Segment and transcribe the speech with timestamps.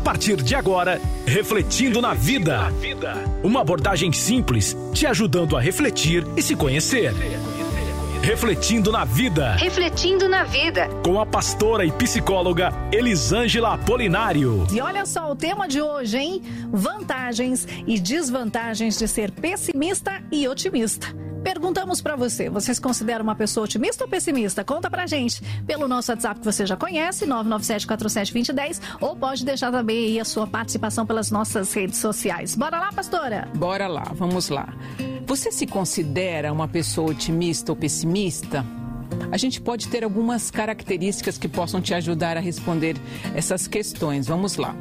[0.00, 2.72] A partir de agora, Refletindo na Vida.
[3.44, 7.12] Uma abordagem simples, te ajudando a refletir e se conhecer.
[8.22, 9.56] Refletindo na Vida.
[9.56, 10.88] Refletindo na Vida.
[11.04, 14.66] Com a pastora e psicóloga Elisângela Apolinário.
[14.72, 16.42] E olha só o tema de hoje, hein?
[16.72, 21.08] Vantagens e desvantagens de ser pessimista e otimista.
[21.42, 24.62] Perguntamos para você, você se considera uma pessoa otimista ou pessimista?
[24.62, 30.06] Conta pra gente pelo nosso WhatsApp que você já conhece, 997-47-2010, ou pode deixar também
[30.06, 32.54] aí a sua participação pelas nossas redes sociais.
[32.54, 33.48] Bora lá, pastora?
[33.56, 34.74] Bora lá, vamos lá.
[35.26, 38.64] Você se considera uma pessoa otimista ou pessimista?
[39.32, 42.96] A gente pode ter algumas características que possam te ajudar a responder
[43.34, 44.26] essas questões.
[44.26, 44.74] Vamos lá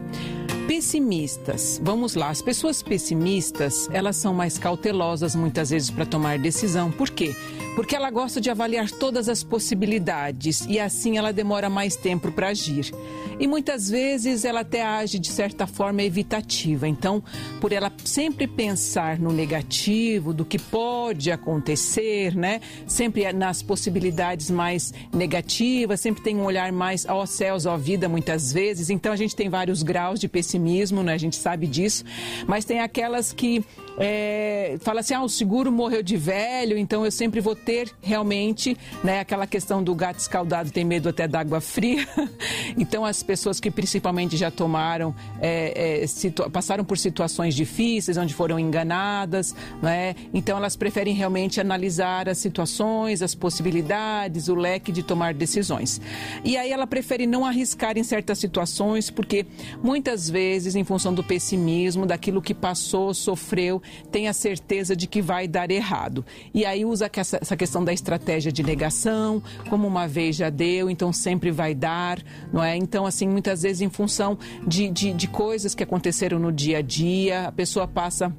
[0.70, 1.82] pessimistas.
[1.84, 6.92] Vamos lá, as pessoas pessimistas, elas são mais cautelosas muitas vezes para tomar decisão.
[6.92, 7.36] Por quê?
[7.76, 12.50] Porque ela gosta de avaliar todas as possibilidades e assim ela demora mais tempo para
[12.50, 12.92] agir.
[13.40, 16.88] E muitas vezes ela até age de certa forma evitativa.
[16.88, 17.24] Então,
[17.62, 22.60] por ela sempre pensar no negativo, do que pode acontecer, né?
[22.86, 28.52] Sempre nas possibilidades mais negativas, sempre tem um olhar mais ó céus, ó vida muitas
[28.52, 28.90] vezes.
[28.90, 31.14] Então a gente tem vários graus de pessimismo né?
[31.14, 32.04] A gente sabe disso.
[32.48, 33.64] Mas tem aquelas que
[34.00, 38.78] é, fala assim, ah, o seguro morreu de velho, então eu sempre vou ter realmente,
[39.04, 42.08] né, aquela questão do gato escaldado tem medo até da água fria.
[42.78, 48.58] então as pessoas que principalmente já tomaram, é, é, passaram por situações difíceis, onde foram
[48.58, 50.16] enganadas, né?
[50.34, 56.00] Então elas preferem realmente analisar as situações, as possibilidades, o leque de tomar decisões.
[56.44, 59.46] E aí ela prefere não arriscar em certas situações, porque
[59.84, 63.82] muitas vezes, em função do pessimismo, daquilo que passou, sofreu,
[64.12, 66.26] tem a certeza de que vai dar errado.
[66.54, 71.12] E aí usa essa questão da estratégia de negação, como uma vez já deu, então
[71.12, 72.22] sempre vai dar,
[72.52, 72.76] não é?
[72.76, 76.82] Então, assim, muitas vezes em função de, de, de coisas que aconteceram no dia a
[76.82, 78.36] dia, a pessoa passa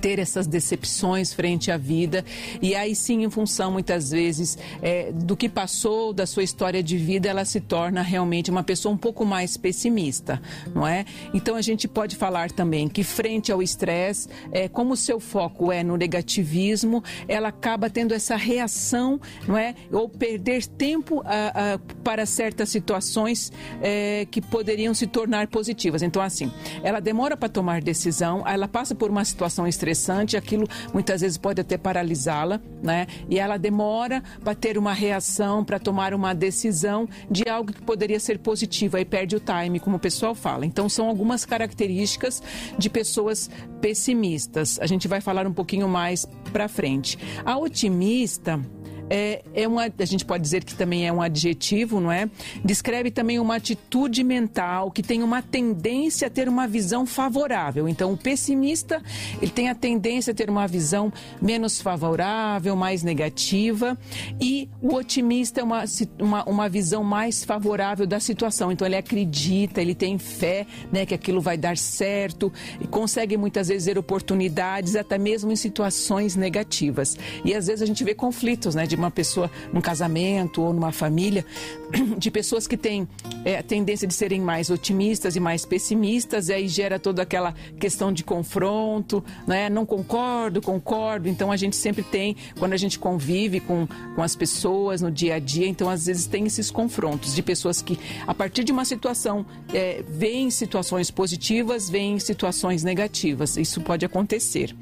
[0.00, 2.24] ter essas decepções frente à vida.
[2.60, 6.96] E aí sim em função muitas vezes é, do que passou da sua história de
[6.96, 10.40] vida ela se torna realmente uma pessoa um pouco mais pessimista
[10.74, 11.04] não é?
[11.34, 15.70] Então a gente pode falar também que frente ao estresse é, como o seu foco
[15.72, 19.74] é no negativismo ela acaba tendo essa reação não é?
[19.92, 26.02] Ou perder tempo a, a, para certas situações é, que poderiam se tornar positivas.
[26.02, 26.50] Então assim
[26.82, 31.60] ela demora para tomar decisão ela passa por uma situação estressante, aquilo muitas vezes pode
[31.60, 33.06] até paralisá-la, né?
[33.28, 38.20] E ela demora para ter uma reação, para tomar uma decisão de algo que poderia
[38.20, 40.66] ser positivo, aí perde o time, como o pessoal fala.
[40.66, 42.42] Então são algumas características
[42.78, 43.50] de pessoas
[43.80, 44.78] pessimistas.
[44.80, 47.18] A gente vai falar um pouquinho mais para frente.
[47.44, 48.60] A otimista
[49.08, 52.28] é, é uma, a gente pode dizer que também é um adjetivo, não é?
[52.64, 57.88] Descreve também uma atitude mental que tem uma tendência a ter uma visão favorável.
[57.88, 59.02] Então, o pessimista,
[59.40, 63.96] ele tem a tendência a ter uma visão menos favorável, mais negativa,
[64.40, 65.84] e o otimista é uma,
[66.18, 68.72] uma, uma visão mais favorável da situação.
[68.72, 73.68] Então, ele acredita, ele tem fé, né, que aquilo vai dar certo, e consegue muitas
[73.68, 77.16] vezes ver oportunidades, até mesmo em situações negativas.
[77.44, 80.72] E às vezes a gente vê conflitos, né, de de uma pessoa num casamento ou
[80.72, 81.44] numa família,
[82.16, 83.06] de pessoas que têm
[83.44, 88.12] é, tendência de serem mais otimistas e mais pessimistas, e aí gera toda aquela questão
[88.12, 89.68] de confronto, né?
[89.68, 91.28] não concordo, concordo.
[91.28, 95.34] Então a gente sempre tem, quando a gente convive com, com as pessoas no dia
[95.34, 98.84] a dia, então às vezes tem esses confrontos de pessoas que, a partir de uma
[98.84, 103.56] situação, é, veem situações positivas, veem situações negativas.
[103.56, 104.74] Isso pode acontecer.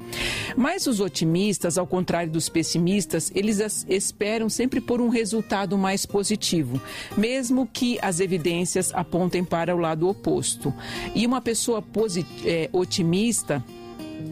[0.55, 3.59] Mas os otimistas, ao contrário dos pessimistas, eles
[4.05, 6.81] esperam sempre por um resultado mais positivo,
[7.17, 10.73] mesmo que as evidências apontem para o lado oposto.
[11.13, 11.81] E uma pessoa
[12.45, 13.63] é, otimista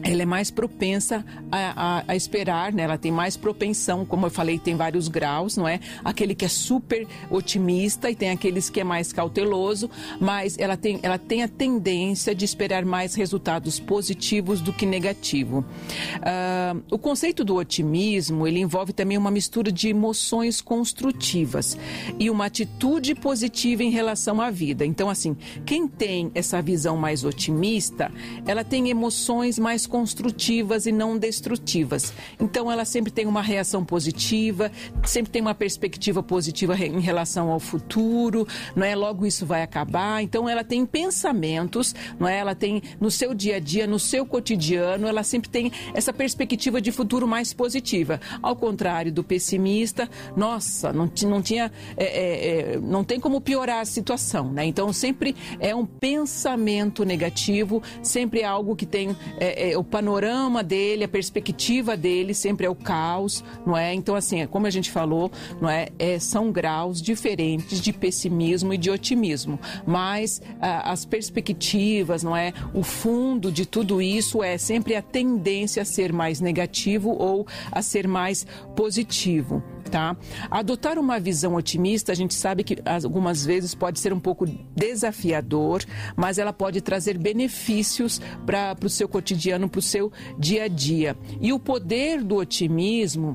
[0.02, 2.82] ela é mais propensa a, a, a, esperar, né?
[2.82, 5.80] Ela tem mais propensão, como eu falei, tem vários graus, não é?
[6.04, 9.90] Aquele que é super otimista e tem aqueles que é mais cauteloso,
[10.20, 15.60] mas ela tem, ela tem a tendência de esperar mais resultados positivos do que negativo.
[15.60, 21.78] Uh, o conceito do otimismo, ele envolve também uma mistura de emoções construtivas
[22.18, 24.84] e uma atitude positiva em relação à vida.
[24.84, 28.10] Então, assim, quem tem essa visão mais otimista,
[28.46, 32.12] ela tem emoções mais construtivas e não destrutivas.
[32.40, 34.70] Então, ela sempre tem uma reação positiva,
[35.04, 38.94] sempre tem uma perspectiva positiva em relação ao futuro, não é?
[38.94, 40.22] Logo isso vai acabar.
[40.22, 42.38] Então, ela tem pensamentos, não é?
[42.38, 46.80] Ela tem no seu dia a dia, no seu cotidiano, ela sempre tem essa perspectiva
[46.80, 48.20] de futuro mais positiva.
[48.42, 53.80] Ao contrário do pessimista, nossa, não, não tinha, é, é, é, não tem como piorar
[53.80, 54.64] a situação, né?
[54.64, 60.62] Então, sempre é um pensamento negativo, sempre é algo que tem é, é, o panorama
[60.62, 63.94] dele, a perspectiva dele, sempre é o caos, não é?
[63.94, 65.30] Então, assim, é como a gente falou,
[65.60, 65.88] não é?
[65.98, 72.52] é são graus diferentes de pessimismo e de otimismo, mas ah, as perspectivas, não é?
[72.74, 77.80] O fundo de tudo isso é sempre a tendência a ser mais negativo ou a
[77.80, 78.46] ser mais
[78.76, 80.16] positivo tá?
[80.50, 85.84] Adotar uma visão otimista, a gente sabe que algumas vezes pode ser um pouco desafiador,
[86.16, 91.16] mas ela pode trazer benefícios para o seu cotidiano, para o seu dia a dia.
[91.40, 93.34] E o poder do otimismo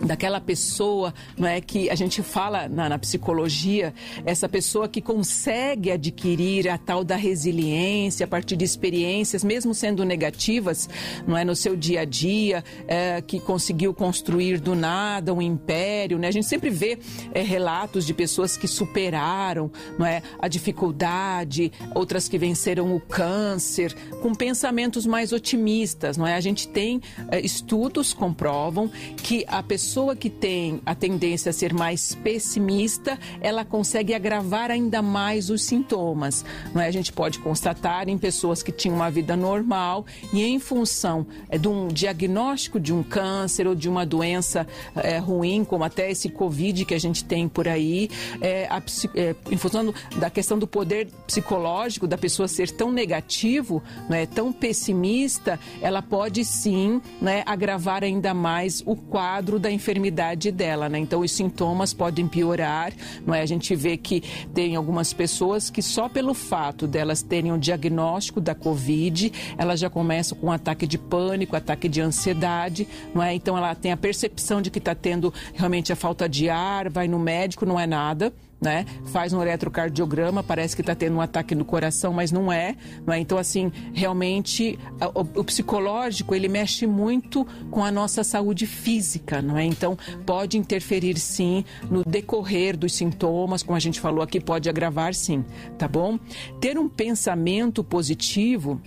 [0.00, 3.94] daquela pessoa, não é que a gente fala na, na, psicologia,
[4.24, 10.04] essa pessoa que consegue adquirir a tal da resiliência a partir de experiências, mesmo sendo
[10.04, 10.88] negativas,
[11.26, 16.18] não é no seu dia a dia, é, que conseguiu construir do nada um império,
[16.18, 16.28] né?
[16.28, 16.98] A gente sempre vê
[17.32, 23.94] é, relatos de pessoas que superaram, não é, a dificuldade, outras que venceram o câncer,
[24.22, 26.34] com pensamentos mais otimistas, não é?
[26.34, 27.00] A gente tem
[27.30, 33.16] é, estudos comprovam que a pessoa pessoa que tem a tendência a ser mais pessimista,
[33.40, 36.44] ela consegue agravar ainda mais os sintomas.
[36.74, 36.88] Não é?
[36.88, 41.56] A gente pode constatar em pessoas que tinham uma vida normal e em função é,
[41.56, 44.66] de um diagnóstico de um câncer ou de uma doença
[44.96, 48.10] é, ruim, como até esse Covid que a gente tem por aí,
[48.40, 48.82] é, a,
[49.14, 54.26] é, em função da questão do poder psicológico da pessoa ser tão negativo, não é,
[54.26, 60.98] tão pessimista, ela pode sim né, agravar ainda mais o quadro da enfermidade dela, né?
[60.98, 62.92] Então os sintomas podem piorar,
[63.24, 63.42] não é?
[63.42, 68.40] A gente vê que tem algumas pessoas que só pelo fato delas terem um diagnóstico
[68.40, 73.34] da Covid, elas já começam com um ataque de pânico, ataque de ansiedade, não é?
[73.34, 77.06] Então ela tem a percepção de que está tendo realmente a falta de ar, vai
[77.06, 78.86] no médico, não é nada né?
[79.06, 82.76] Faz um eletrocardiograma, parece que está tendo um ataque no coração, mas não é,
[83.08, 83.18] é?
[83.18, 84.78] Então, assim, realmente
[85.14, 89.64] o, o, psicológico ele mexe muito com a nossa saúde física, não é?
[89.64, 95.14] Então, pode interferir sim no decorrer dos sintomas, como a gente falou aqui, pode agravar
[95.14, 95.44] sim,
[95.78, 96.18] tá bom?
[96.60, 98.80] Ter um pensamento positivo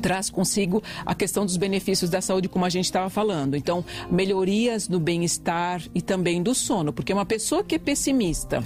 [0.00, 3.56] traz consigo a questão dos benefícios da saúde, como a gente estava falando.
[3.56, 8.64] Então, melhorias no bem-estar e também do sono, porque uma pessoa que é pessimista,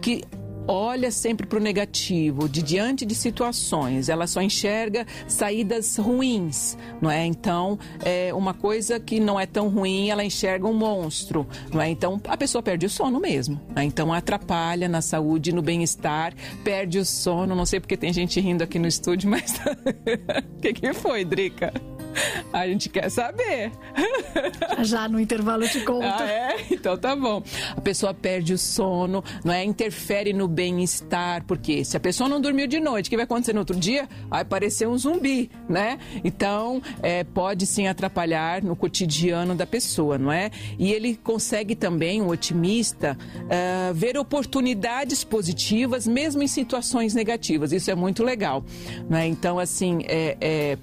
[0.00, 0.22] que
[0.70, 7.10] olha sempre para o negativo, de diante de situações, ela só enxerga saídas ruins, não
[7.10, 7.26] é?
[7.26, 11.90] Então, é uma coisa que não é tão ruim, ela enxerga um monstro, não é?
[11.90, 13.82] Então, a pessoa perde o sono mesmo, né?
[13.82, 18.62] Então, atrapalha na saúde, no bem-estar, perde o sono, não sei porque tem gente rindo
[18.62, 19.54] aqui no estúdio, mas
[20.56, 21.72] o que, que foi, Drica?
[22.52, 23.72] A gente quer saber.
[24.82, 26.04] Já no intervalo te conto.
[26.04, 26.56] Ah, é?
[26.70, 27.42] Então tá bom.
[27.76, 29.64] A pessoa perde o sono, não é?
[29.64, 33.52] Interfere no bem-estar, porque se a pessoa não dormiu de noite, o que vai acontecer
[33.52, 34.08] no outro dia?
[34.28, 35.98] Vai parecer um zumbi, né?
[36.24, 40.50] Então, é, pode sim atrapalhar no cotidiano da pessoa, não é?
[40.78, 47.72] E ele consegue também, um otimista, uh, ver oportunidades positivas, mesmo em situações negativas.
[47.72, 48.64] Isso é muito legal,
[49.08, 49.26] não é?
[49.26, 50.78] Então, assim, é, é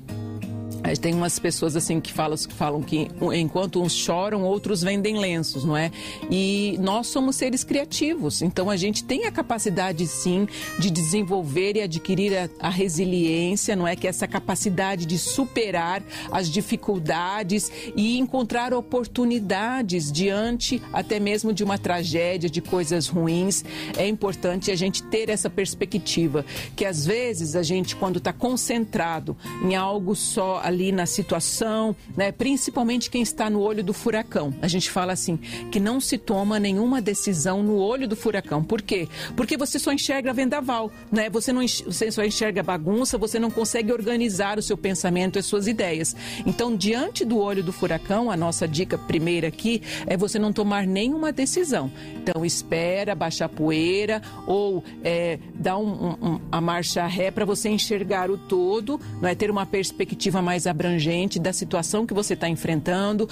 [0.99, 5.63] tem umas pessoas assim que falam, que falam que enquanto uns choram, outros vendem lenços,
[5.63, 5.91] não é?
[6.29, 10.47] E nós somos seres criativos, então a gente tem a capacidade sim
[10.79, 13.95] de desenvolver e adquirir a, a resiliência, não é?
[13.95, 21.63] Que é essa capacidade de superar as dificuldades e encontrar oportunidades diante até mesmo de
[21.63, 23.63] uma tragédia, de coisas ruins.
[23.97, 29.35] É importante a gente ter essa perspectiva, que às vezes a gente, quando está concentrado
[29.63, 32.29] em algo só ali na situação, né?
[32.31, 34.53] principalmente quem está no olho do furacão.
[34.61, 35.37] A gente fala assim,
[35.71, 38.61] que não se toma nenhuma decisão no olho do furacão.
[38.61, 39.07] Por quê?
[39.35, 41.29] Porque você só enxerga vendaval, né?
[41.29, 45.45] Você, não, você só enxerga bagunça, você não consegue organizar o seu pensamento e as
[45.45, 46.13] suas ideias.
[46.45, 50.85] Então, diante do olho do furacão, a nossa dica primeira aqui é você não tomar
[50.85, 51.89] nenhuma decisão.
[52.15, 57.69] Então, espera, baixa a poeira ou é, dá um, um, a marcha ré para você
[57.69, 62.33] enxergar o todo, não é ter uma perspectiva mais mais abrangente da situação que você
[62.33, 63.29] está enfrentando,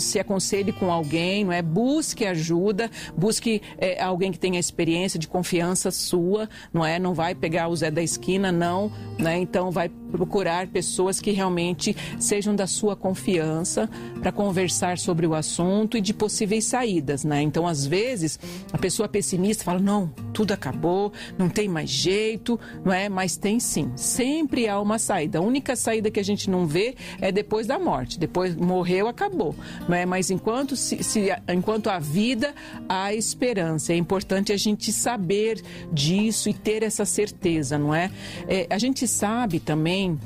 [0.00, 1.62] se aconselhe com alguém, não é?
[1.62, 6.98] Busque ajuda, busque é, alguém que tenha experiência de confiança sua, não é?
[6.98, 9.38] Não vai pegar o Zé da esquina, não, né?
[9.38, 13.88] Então vai procurar pessoas que realmente sejam da sua confiança
[14.20, 17.40] para conversar sobre o assunto e de possíveis saídas, né?
[17.42, 18.38] Então, às vezes,
[18.72, 23.08] a pessoa pessimista fala: "Não, tudo acabou, não tem mais jeito", não é?
[23.08, 23.92] Mas tem sim.
[23.94, 25.38] Sempre há uma saída.
[25.38, 28.18] A única saída que a gente não vê é depois da morte.
[28.18, 29.54] Depois morreu, acabou,
[29.88, 30.06] não é?
[30.06, 32.54] Mas enquanto se, se enquanto há vida,
[32.88, 33.92] há esperança.
[33.92, 38.10] É importante a gente saber disso e ter essa certeza, não é?
[38.48, 40.18] é a gente sabe também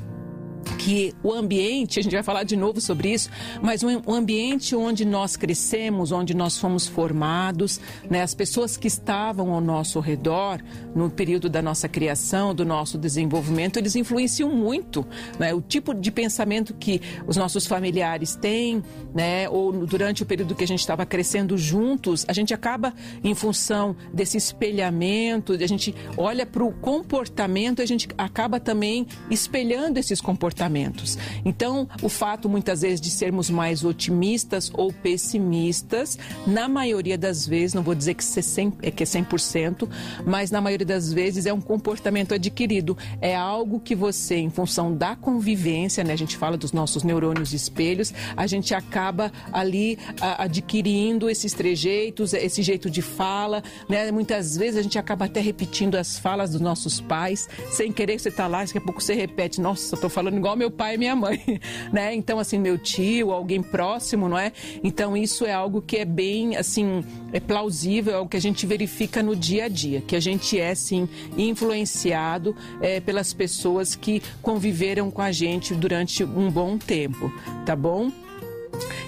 [0.77, 3.29] que o ambiente, a gente vai falar de novo sobre isso,
[3.61, 9.53] mas um ambiente onde nós crescemos, onde nós fomos formados, né, as pessoas que estavam
[9.53, 10.61] ao nosso redor
[10.95, 15.05] no período da nossa criação, do nosso desenvolvimento, eles influenciam muito,
[15.37, 20.55] né, o tipo de pensamento que os nossos familiares têm, né, ou durante o período
[20.55, 25.93] que a gente estava crescendo juntos, a gente acaba em função desse espelhamento, a gente
[26.17, 31.17] olha para o comportamento, a gente acaba também espelhando esses comportamentos comportamentos.
[31.45, 37.73] Então, o fato muitas vezes de sermos mais otimistas ou pessimistas, na maioria das vezes,
[37.73, 39.87] não vou dizer que, 100, é que é 100%,
[40.25, 42.97] mas na maioria das vezes é um comportamento adquirido.
[43.21, 47.53] É algo que você, em função da convivência, né, a gente fala dos nossos neurônios
[47.53, 54.11] espelhos, a gente acaba ali a, adquirindo esses trejeitos, esse jeito de fala, né?
[54.11, 58.29] Muitas vezes a gente acaba até repetindo as falas dos nossos pais, sem querer você
[58.29, 61.15] está lá, daqui a pouco você repete, nossa, estou falando igual meu pai e minha
[61.15, 61.59] mãe,
[61.93, 62.13] né?
[62.15, 64.51] Então, assim, meu tio, alguém próximo, não é?
[64.83, 68.65] Então, isso é algo que é bem, assim, é plausível, é algo que a gente
[68.65, 74.21] verifica no dia a dia, que a gente é, sim, influenciado é, pelas pessoas que
[74.41, 77.31] conviveram com a gente durante um bom tempo,
[77.65, 78.11] tá bom?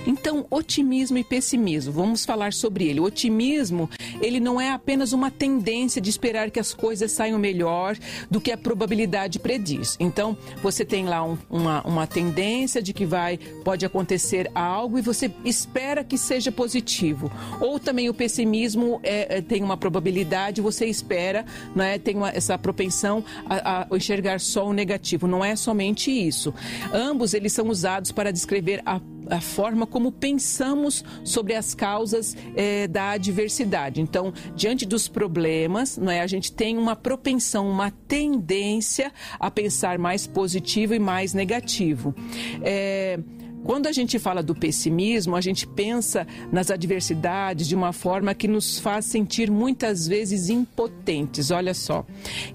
[0.06, 3.00] Então, otimismo e pessimismo, vamos falar sobre ele.
[3.00, 3.89] O otimismo,
[4.22, 7.98] ele não é apenas uma tendência de esperar que as coisas saiam melhor
[8.30, 9.96] do que a probabilidade prediz.
[10.00, 15.01] Então, você tem lá um, uma, uma tendência de que vai, pode acontecer algo e
[15.01, 17.32] você espera que seja positivo.
[17.60, 22.30] Ou também o pessimismo é, é tem uma probabilidade, você espera, não é, tem uma,
[22.30, 25.27] essa propensão a, a enxergar só o negativo.
[25.27, 26.53] Não é somente isso.
[26.94, 29.00] Ambos eles são usados para descrever a
[29.31, 34.01] a forma como pensamos sobre as causas é, da adversidade.
[34.01, 39.97] Então, diante dos problemas, não é, a gente tem uma propensão, uma tendência a pensar
[39.97, 42.13] mais positivo e mais negativo.
[42.61, 43.17] É,
[43.63, 48.48] quando a gente fala do pessimismo, a gente pensa nas adversidades de uma forma que
[48.48, 52.06] nos faz sentir muitas vezes impotentes, olha só.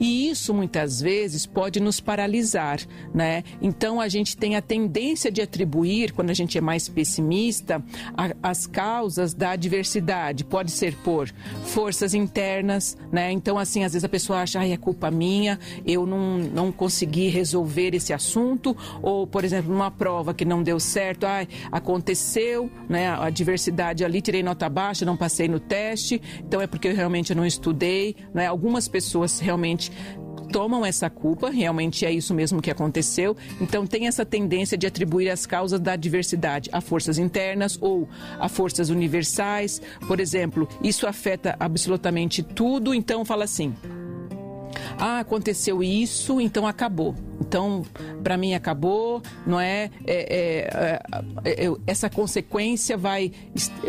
[0.00, 2.80] E isso muitas vezes pode nos paralisar,
[3.14, 3.44] né?
[3.62, 7.82] Então a gente tem a tendência de atribuir, quando a gente é mais pessimista,
[8.16, 10.44] a, as causas da adversidade.
[10.44, 11.32] Pode ser por
[11.64, 13.30] forças internas, né?
[13.30, 17.28] Então, assim, às vezes a pessoa acha, ai, é culpa minha, eu não, não consegui
[17.28, 22.70] resolver esse assunto, ou, por exemplo, numa prova que não deu certo certo, ah, aconteceu,
[22.88, 26.94] né, a diversidade ali, tirei nota baixa, não passei no teste, então é porque eu
[26.94, 28.46] realmente não estudei, né?
[28.46, 29.92] Algumas pessoas realmente
[30.50, 33.36] tomam essa culpa, realmente é isso mesmo que aconteceu.
[33.60, 38.08] Então tem essa tendência de atribuir as causas da diversidade a forças internas ou
[38.40, 39.82] a forças universais.
[40.08, 43.74] Por exemplo, isso afeta absolutamente tudo, então fala assim:
[44.98, 47.14] ah, aconteceu isso, então acabou.
[47.40, 47.84] Então,
[48.22, 49.90] para mim acabou, não é?
[50.06, 51.00] É, é,
[51.44, 51.66] é?
[51.66, 53.32] é, Essa consequência vai,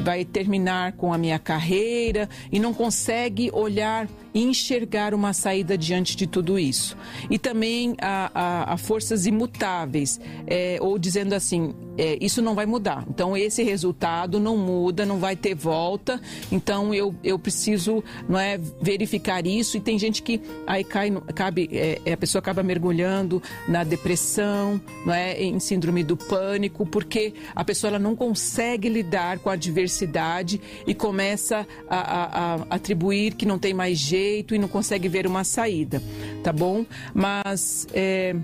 [0.02, 6.16] vai terminar com a minha carreira e não consegue olhar e enxergar uma saída diante
[6.16, 6.96] de tudo isso.
[7.30, 11.74] E também a, a, a forças imutáveis, é, ou dizendo assim,
[12.22, 13.04] isso não vai mudar.
[13.10, 16.22] Então, esse resultado não muda, não vai ter volta.
[16.52, 19.78] Então, eu, eu preciso não é, verificar isso.
[19.78, 21.70] E tem gente que aí cai, cabe,
[22.12, 23.37] a pessoa acaba mergulhando
[23.68, 29.40] na depressão, não é, em síndrome do pânico, porque a pessoa ela não consegue lidar
[29.40, 34.58] com a adversidade e começa a, a, a atribuir que não tem mais jeito e
[34.58, 36.02] não consegue ver uma saída,
[36.44, 36.86] tá bom?
[37.14, 38.36] Mas é,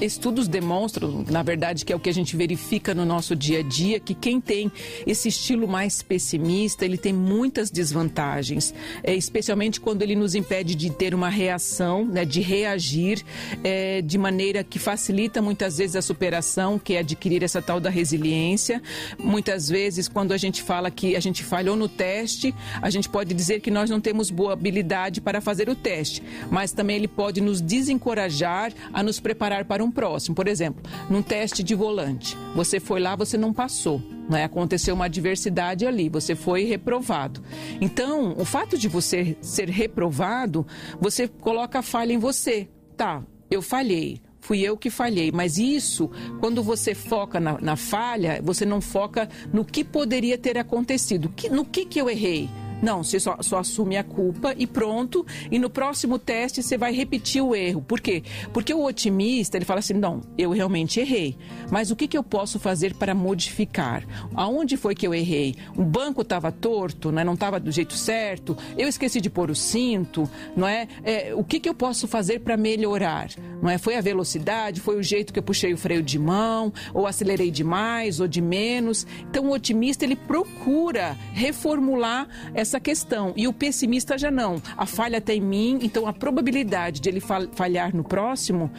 [0.00, 3.62] estudos demonstram, na verdade, que é o que a gente verifica no nosso dia a
[3.62, 4.70] dia, que quem tem
[5.06, 10.90] esse estilo mais pessimista, ele tem muitas desvantagens, é, especialmente quando ele nos impede de
[10.90, 13.24] ter uma reação, né, de reagir
[13.64, 17.90] é, de maneira que facilita muitas vezes a superação, que é adquirir essa tal da
[17.90, 18.82] resiliência.
[19.18, 23.34] Muitas vezes, quando a gente fala que a gente falhou no teste, a gente pode
[23.34, 27.40] dizer que nós não temos boa habilidade para fazer o teste, mas também ele pode
[27.40, 30.34] nos desencorajar a nos preparar para um um próximo.
[30.34, 34.00] Por exemplo, num teste de volante, você foi lá, você não passou.
[34.28, 34.44] Né?
[34.44, 37.42] Aconteceu uma adversidade ali, você foi reprovado.
[37.80, 40.66] Então, o fato de você ser reprovado,
[41.00, 42.68] você coloca a falha em você.
[42.96, 45.32] Tá, eu falhei, fui eu que falhei.
[45.32, 50.58] Mas isso, quando você foca na, na falha, você não foca no que poderia ter
[50.58, 51.32] acontecido.
[51.34, 52.48] Que, no que, que eu errei?
[52.82, 55.26] Não, você só, só, assume a culpa e pronto.
[55.50, 57.82] E no próximo teste você vai repetir o erro.
[57.82, 58.22] Por quê?
[58.52, 61.36] Porque o otimista, ele fala assim, não, eu realmente errei.
[61.70, 64.04] Mas o que, que eu posso fazer para modificar?
[64.34, 65.54] Aonde foi que eu errei?
[65.76, 67.24] O banco estava torto, né?
[67.24, 68.56] não estava do jeito certo?
[68.76, 70.86] Eu esqueci de pôr o cinto, não é?
[71.02, 73.28] é o que, que eu posso fazer para melhorar?
[73.60, 73.78] Não é?
[73.78, 74.80] Foi a velocidade?
[74.80, 76.72] Foi o jeito que eu puxei o freio de mão?
[76.94, 79.06] Ou acelerei demais ou de menos?
[79.28, 83.32] Então o otimista, ele procura reformular essa essa questão.
[83.34, 84.60] E o pessimista já não.
[84.76, 88.70] A falha está em mim, então a probabilidade de ele falhar no próximo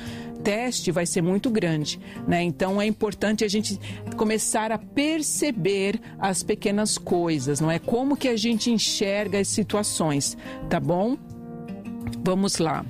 [0.43, 2.41] teste vai ser muito grande, né?
[2.41, 3.77] Então é importante a gente
[4.15, 7.77] começar a perceber as pequenas coisas, não é?
[7.77, 10.38] Como que a gente enxerga as situações,
[10.69, 11.17] tá bom?
[12.24, 12.86] Vamos lá.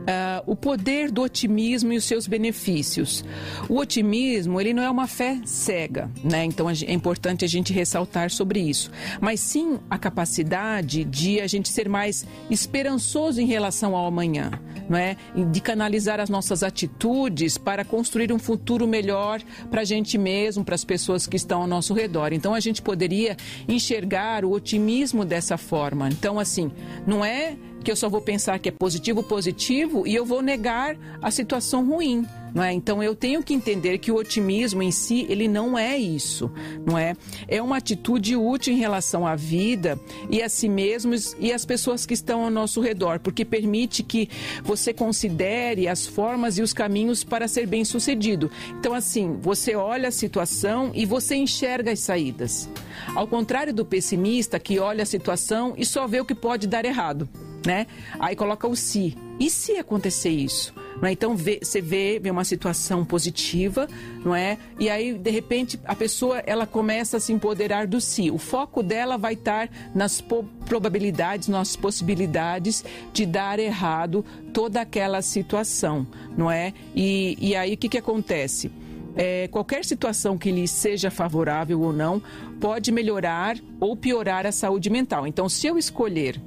[0.00, 3.24] Uh, o poder do otimismo e os seus benefícios.
[3.68, 6.44] O otimismo, ele não é uma fé cega, né?
[6.44, 8.90] Então é importante a gente ressaltar sobre isso.
[9.20, 14.50] Mas sim a capacidade de a gente ser mais esperançoso em relação ao amanhã,
[14.88, 15.16] não é?
[15.50, 19.40] De canalizar as nossas atitudes para construir um futuro melhor
[19.70, 22.32] para a gente mesmo, para as pessoas que estão ao nosso redor.
[22.32, 23.36] Então a gente poderia
[23.68, 26.08] enxergar o otimismo dessa forma.
[26.08, 26.72] Então, assim,
[27.06, 30.96] não é que eu só vou pensar que é positivo, positivo e eu vou negar
[31.22, 32.26] a situação ruim.
[32.52, 32.72] Não é?
[32.72, 36.50] Então eu tenho que entender que o otimismo em si ele não é isso,
[36.84, 37.14] não é?
[37.46, 42.04] É uma atitude útil em relação à vida e a si mesmos e às pessoas
[42.04, 44.28] que estão ao nosso redor, porque permite que
[44.64, 48.50] você considere as formas e os caminhos para ser bem sucedido.
[48.80, 52.68] Então assim você olha a situação e você enxerga as saídas.
[53.14, 56.84] Ao contrário do pessimista que olha a situação e só vê o que pode dar
[56.84, 57.28] errado
[57.66, 57.86] né?
[58.18, 59.16] Aí coloca o se.
[59.38, 60.74] E se acontecer isso?
[61.02, 61.12] É?
[61.12, 63.88] Então vê, você vê, vê uma situação positiva,
[64.24, 64.58] não é?
[64.78, 68.30] E aí de repente a pessoa ela começa a se empoderar do si.
[68.30, 70.22] O foco dela vai estar nas
[70.66, 76.74] probabilidades, nas possibilidades de dar errado toda aquela situação, não é?
[76.94, 78.70] E, e aí o que, que acontece?
[79.16, 82.22] É, qualquer situação que lhe seja favorável ou não
[82.60, 85.26] pode melhorar ou piorar a saúde mental.
[85.26, 86.40] Então, se eu escolher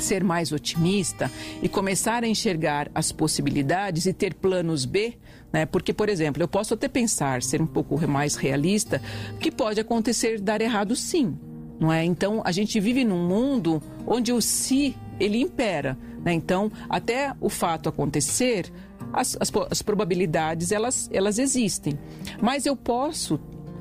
[0.00, 1.30] ser mais otimista
[1.62, 5.14] e começar a enxergar as possibilidades e ter planos B,
[5.52, 5.66] né?
[5.66, 9.00] Porque, por exemplo, eu posso até pensar, ser um pouco mais realista,
[9.40, 11.36] que pode acontecer dar errado sim,
[11.78, 12.04] não é?
[12.04, 16.32] Então, a gente vive num mundo onde o se ele impera, né?
[16.32, 18.70] Então, até o fato acontecer,
[19.12, 21.98] as, as, as probabilidades elas, elas existem,
[22.40, 23.40] mas eu posso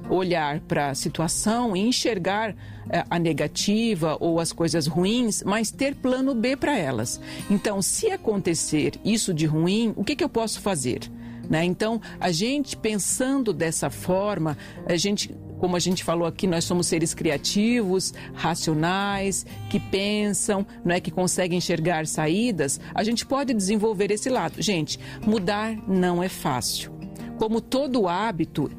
[0.09, 2.55] olhar para a situação e enxergar
[2.89, 7.19] eh, a negativa ou as coisas ruins, mas ter plano B para elas.
[7.49, 11.01] Então, se acontecer isso de ruim, o que, que eu posso fazer?
[11.49, 11.63] Né?
[11.63, 16.85] Então, a gente pensando dessa forma, a gente como a gente falou aqui, nós somos
[16.85, 22.79] seres criativos, racionais, que pensam, não é que conseguem enxergar saídas.
[22.93, 24.61] A gente pode desenvolver esse lado.
[24.61, 26.91] Gente, mudar não é fácil.
[27.39, 28.69] Como todo hábito,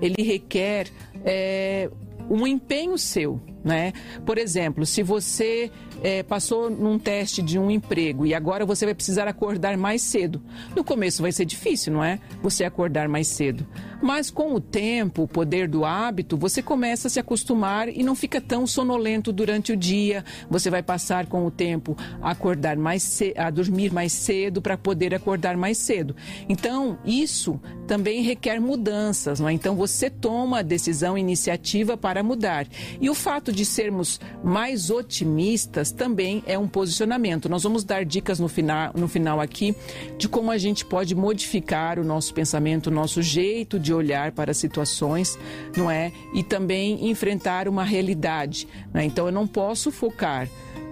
[0.00, 0.88] ele requer
[1.24, 1.90] é,
[2.28, 3.92] um empenho seu, né?
[4.24, 5.70] Por exemplo, se você
[6.04, 10.42] é, passou num teste de um emprego e agora você vai precisar acordar mais cedo.
[10.76, 12.20] No começo vai ser difícil, não é?
[12.42, 13.66] Você acordar mais cedo.
[14.02, 18.14] Mas com o tempo, o poder do hábito, você começa a se acostumar e não
[18.14, 20.22] fica tão sonolento durante o dia.
[20.50, 24.76] Você vai passar com o tempo a acordar mais cedo, a dormir mais cedo para
[24.76, 26.14] poder acordar mais cedo.
[26.50, 29.54] Então, isso também requer mudanças, não é?
[29.54, 32.66] Então você toma a decisão, iniciativa para mudar.
[33.00, 37.48] E o fato de sermos mais otimistas também é um posicionamento.
[37.48, 39.74] Nós vamos dar dicas no final, no final aqui
[40.18, 44.52] de como a gente pode modificar o nosso pensamento, o nosso jeito de olhar para
[44.52, 45.38] situações,
[45.76, 46.12] não é?
[46.34, 48.68] E também enfrentar uma realidade.
[48.92, 49.04] é?
[49.04, 50.48] Então eu não posso focar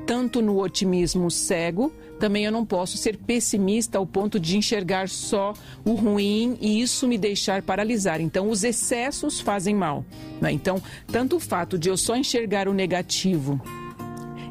[0.07, 5.55] tanto no otimismo cego, também eu não posso ser pessimista ao ponto de enxergar só
[5.85, 8.21] o ruim e isso me deixar paralisar.
[8.21, 10.05] Então, os excessos fazem mal.
[10.41, 10.53] Né?
[10.53, 13.61] Então, tanto o fato de eu só enxergar o negativo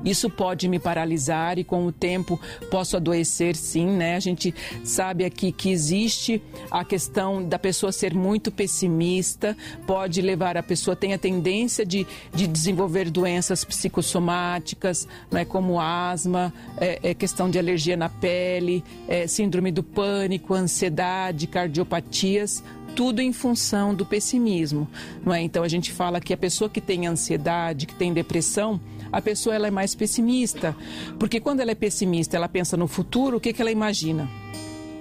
[0.04, 4.16] isso pode me paralisar e com o tempo posso adoecer sim, né?
[4.16, 10.58] A gente sabe aqui que existe a questão da pessoa ser muito pessimista, pode levar
[10.58, 15.46] a pessoa tem a tendência de, de desenvolver doenças psicossomáticas, né?
[15.46, 22.64] como asma, é, é questão de alergia na pele, é, síndrome do pânico, ansiedade, cardiopatias,
[22.96, 24.88] tudo em função do pessimismo,
[25.24, 25.42] não é?
[25.42, 28.80] Então a gente fala que a pessoa que tem ansiedade, que tem depressão,
[29.12, 30.76] a pessoa ela é mais pessimista,
[31.20, 34.30] porque quando ela é pessimista, ela pensa no futuro, o que, que ela imagina?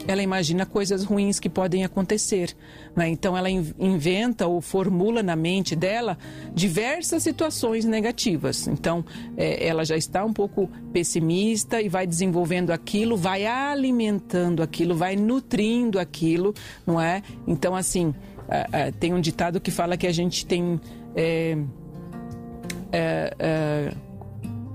[0.07, 2.57] ela imagina coisas ruins que podem acontecer.
[2.97, 3.09] Né?
[3.09, 6.19] Então, ela inventa ou formula na mente dela
[6.55, 8.67] diversas situações negativas.
[8.67, 9.05] Então,
[9.37, 15.17] é, ela já está um pouco pessimista e vai desenvolvendo aquilo, vai alimentando aquilo, vai
[15.17, 16.55] nutrindo aquilo,
[16.87, 17.23] não é?
[17.47, 18.15] Então, assim,
[18.99, 20.81] tem um ditado que fala que a gente tem.
[22.93, 24.10] É, é, é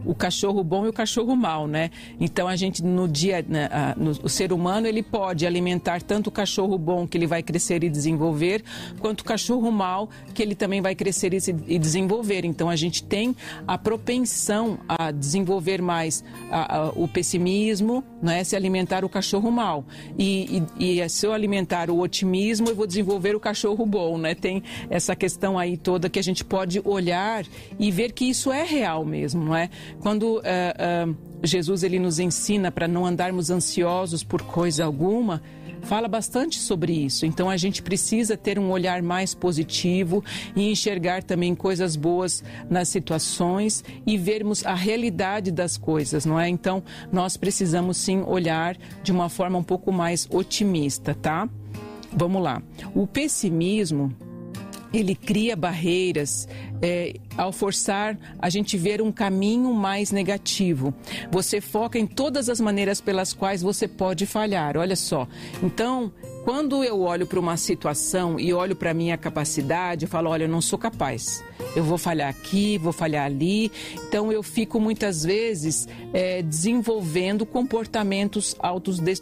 [0.05, 1.89] o cachorro bom e o cachorro mau, né?
[2.19, 6.31] Então a gente no dia, né, no, o ser humano ele pode alimentar tanto o
[6.31, 8.63] cachorro bom que ele vai crescer e desenvolver,
[8.99, 12.45] quanto o cachorro mau que ele também vai crescer e, se, e desenvolver.
[12.45, 13.35] Então a gente tem
[13.67, 18.43] a propensão a desenvolver mais a, a, o pessimismo, né?
[18.43, 19.85] Se alimentar o cachorro mau
[20.17, 24.35] e, e, e se eu alimentar o otimismo eu vou desenvolver o cachorro bom, né?
[24.35, 27.45] Tem essa questão aí toda que a gente pode olhar
[27.79, 29.69] e ver que isso é real mesmo, não é?
[29.99, 35.41] Quando uh, uh, Jesus ele nos ensina para não andarmos ansiosos por coisa alguma,
[35.85, 37.25] fala bastante sobre isso.
[37.25, 40.23] Então a gente precisa ter um olhar mais positivo
[40.55, 46.49] e enxergar também coisas boas nas situações e vermos a realidade das coisas, não é?
[46.49, 51.47] Então nós precisamos sim olhar de uma forma um pouco mais otimista, tá?
[52.11, 52.61] Vamos lá.
[52.93, 54.15] O pessimismo
[54.97, 56.47] ele cria barreiras
[56.81, 60.93] é, ao forçar a gente ver um caminho mais negativo.
[61.31, 64.77] Você foca em todas as maneiras pelas quais você pode falhar.
[64.77, 65.27] Olha só.
[65.61, 66.11] Então,
[66.45, 70.47] quando eu olho para uma situação e olho para minha capacidade, eu falo: olha, eu
[70.47, 71.43] não sou capaz.
[71.75, 73.71] Eu vou falhar aqui, vou falhar ali.
[74.07, 78.55] Então, eu fico muitas vezes é, desenvolvendo comportamentos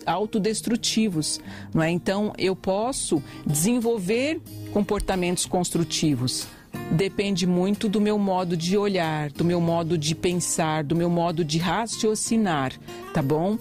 [0.06, 1.40] autodestrutivos.
[1.74, 1.90] Não é?
[1.90, 4.42] Então, eu posso desenvolver
[4.74, 6.46] comportamentos construtivos
[6.92, 11.44] depende muito do meu modo de olhar, do meu modo de pensar, do meu modo
[11.44, 12.74] de raciocinar,
[13.14, 13.58] tá bom?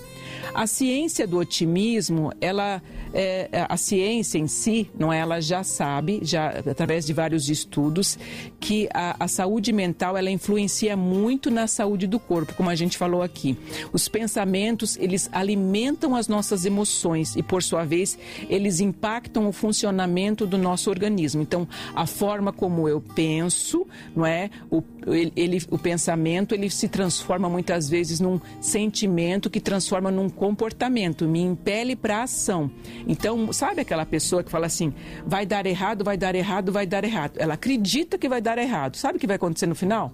[0.55, 5.63] A ciência do otimismo, ela, é, é, a ciência em si, não é, ela já
[5.63, 8.19] sabe, já através de vários estudos,
[8.61, 12.99] que a, a saúde mental ela influencia muito na saúde do corpo, como a gente
[12.99, 13.57] falou aqui.
[13.93, 20.47] Os pensamentos eles alimentam as nossas emoções e, por sua vez, eles impactam o funcionamento
[20.47, 21.43] do nosso organismo.
[21.43, 27.49] Então, a forma como eu penso, não é, o, ele, o pensamento ele se transforma
[27.49, 32.71] muitas vezes num sentimento que transforma num comportamento, me impele para ação.
[33.07, 34.93] Então, sabe aquela pessoa que fala assim:
[35.27, 37.39] vai dar errado, vai dar errado, vai dar errado.
[37.39, 38.97] Ela acredita que vai dar errado.
[38.97, 40.13] Sabe o que vai acontecer no final?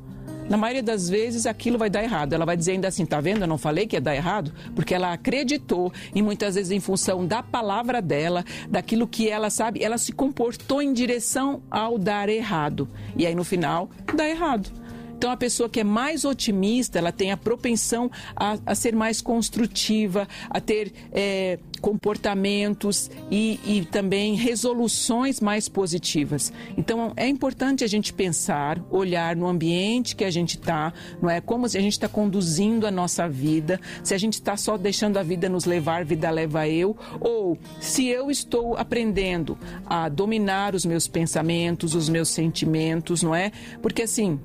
[0.48, 2.32] Na maioria das vezes aquilo vai dar errado.
[2.32, 3.42] Ela vai dizer ainda assim, tá vendo?
[3.42, 7.26] Eu não falei que ia dar errado, porque ela acreditou e muitas vezes em função
[7.26, 12.88] da palavra dela, daquilo que ela sabe, ela se comportou em direção ao dar errado.
[13.14, 14.87] E aí no final dá errado.
[15.18, 19.20] Então, a pessoa que é mais otimista, ela tem a propensão a, a ser mais
[19.20, 26.52] construtiva, a ter é, comportamentos e, e também resoluções mais positivas.
[26.76, 31.40] Então, é importante a gente pensar, olhar no ambiente que a gente está, não é?
[31.40, 35.16] Como se a gente está conduzindo a nossa vida, se a gente está só deixando
[35.16, 40.86] a vida nos levar, vida leva eu, ou se eu estou aprendendo a dominar os
[40.86, 43.50] meus pensamentos, os meus sentimentos, não é?
[43.82, 44.38] Porque assim,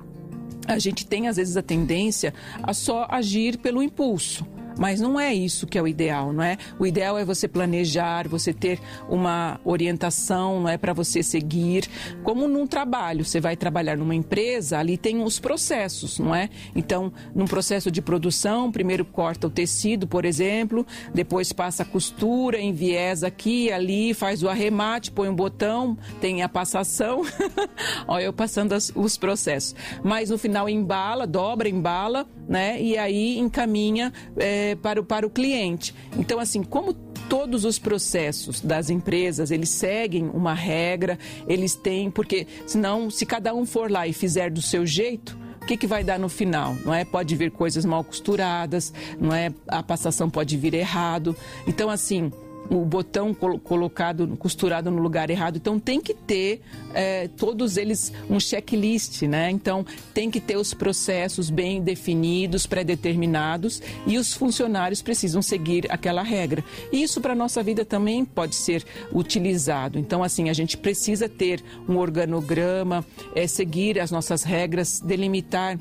[0.66, 4.46] a gente tem às vezes a tendência a só agir pelo impulso.
[4.78, 6.56] Mas não é isso que é o ideal, não é?
[6.78, 11.88] O ideal é você planejar, você ter uma orientação, não é para você seguir,
[12.22, 13.24] como num trabalho.
[13.24, 16.48] Você vai trabalhar numa empresa, ali tem os processos, não é?
[16.74, 22.60] Então, num processo de produção, primeiro corta o tecido, por exemplo, depois passa a costura,
[22.60, 27.22] enviesa aqui, ali, faz o arremate, põe um botão, tem a passação.
[28.08, 29.74] Olha, eu passando as, os processos.
[30.02, 32.80] Mas no final embala, dobra, embala, né?
[32.80, 34.12] E aí encaminha.
[34.36, 35.94] É, para, o, para o cliente.
[36.16, 36.94] Então, assim, como
[37.28, 43.54] todos os processos das empresas, eles seguem uma regra, eles têm, porque senão, se cada
[43.54, 46.74] um for lá e fizer do seu jeito, o que, que vai dar no final?
[46.84, 47.06] Não é?
[47.06, 49.50] Pode vir coisas mal costuradas, não é?
[49.66, 51.34] A passação pode vir errado.
[51.66, 52.30] Então, assim,
[52.70, 55.56] o botão colocado, costurado no lugar errado.
[55.56, 56.60] Então tem que ter
[56.92, 59.50] é, todos eles um checklist, né?
[59.50, 66.22] Então tem que ter os processos bem definidos, pré-determinados e os funcionários precisam seguir aquela
[66.22, 66.64] regra.
[66.92, 69.98] E isso para nossa vida também pode ser utilizado.
[69.98, 75.78] Então assim a gente precisa ter um organograma, é, seguir as nossas regras, delimitar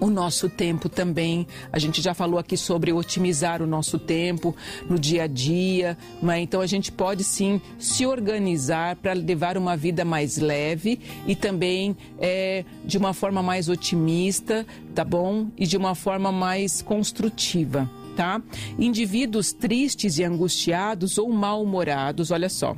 [0.00, 1.46] o nosso tempo também.
[1.72, 4.54] A gente já falou aqui sobre otimizar o nosso tempo
[4.88, 9.76] no dia a dia, mas então a gente pode sim se organizar para levar uma
[9.76, 15.48] vida mais leve e também é, de uma forma mais otimista, tá bom?
[15.56, 17.88] E de uma forma mais construtiva.
[18.16, 18.40] tá?
[18.78, 22.76] Indivíduos tristes e angustiados ou mal-humorados, olha só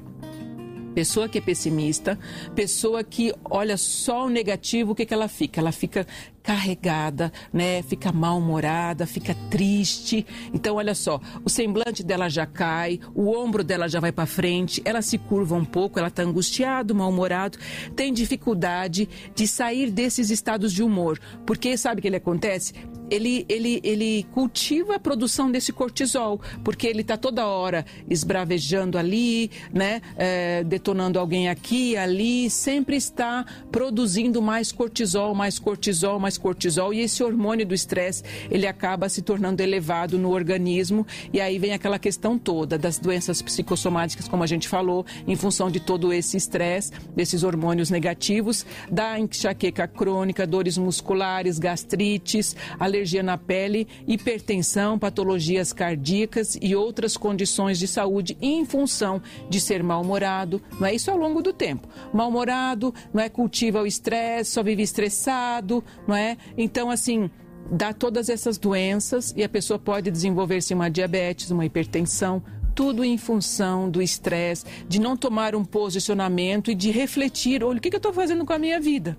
[0.97, 2.19] pessoa que é pessimista,
[2.55, 5.61] pessoa que olha só o negativo, o que, que ela fica?
[5.61, 6.07] Ela fica
[6.43, 7.83] carregada, né?
[7.83, 10.25] Fica mal-humorada, fica triste.
[10.55, 14.81] Então, olha só, o semblante dela já cai, o ombro dela já vai para frente,
[14.87, 17.59] ela se curva um pouco, ela está angustiado, mal-humorado,
[17.95, 21.21] tem dificuldade de sair desses estados de humor.
[21.45, 22.73] Porque sabe o que ele acontece?
[23.11, 29.51] Ele, ele, ele cultiva a produção desse cortisol, porque ele está toda hora esbravejando ali,
[29.73, 36.93] né, é, detonando alguém aqui, ali, sempre está produzindo mais cortisol, mais cortisol, mais cortisol,
[36.93, 41.73] e esse hormônio do estresse, ele acaba se tornando elevado no organismo, e aí vem
[41.73, 46.37] aquela questão toda das doenças psicossomáticas, como a gente falou, em função de todo esse
[46.37, 54.99] estresse, desses hormônios negativos, da enxaqueca crônica, dores musculares, gastrites, alergia alergia na pele, hipertensão,
[54.99, 60.63] patologias cardíacas e outras condições de saúde em função de ser mal-humorado.
[60.81, 61.87] Não é isso ao longo do tempo.
[62.13, 66.37] Mal-humorado, não é cultiva o estresse, só vive estressado, não é?
[66.57, 67.31] Então, assim,
[67.71, 72.43] dá todas essas doenças e a pessoa pode desenvolver-se uma diabetes, uma hipertensão,
[72.75, 77.81] tudo em função do estresse, de não tomar um posicionamento e de refletir, olha, o
[77.81, 79.19] que eu estou fazendo com a minha vida?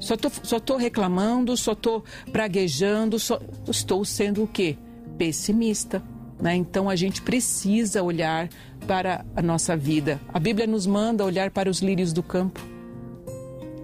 [0.00, 4.76] Só tô, só tô reclamando, só tô praguejando, só estou sendo o quê?
[5.16, 6.02] Pessimista.
[6.40, 6.54] Né?
[6.54, 8.48] Então a gente precisa olhar
[8.86, 10.20] para a nossa vida.
[10.32, 12.60] A Bíblia nos manda olhar para os lírios do campo.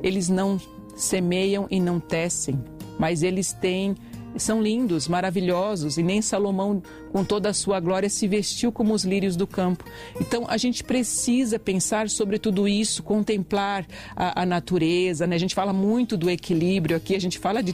[0.02, 0.60] Eles não
[0.94, 2.62] semeiam e não tecem,
[2.98, 3.96] mas eles têm
[4.36, 6.82] são lindos, maravilhosos, e nem Salomão,
[7.14, 9.84] com toda a sua glória, se vestiu como os lírios do campo.
[10.20, 15.36] Então, a gente precisa pensar sobre tudo isso, contemplar a, a natureza, né?
[15.36, 17.72] A gente fala muito do equilíbrio aqui, a gente fala de,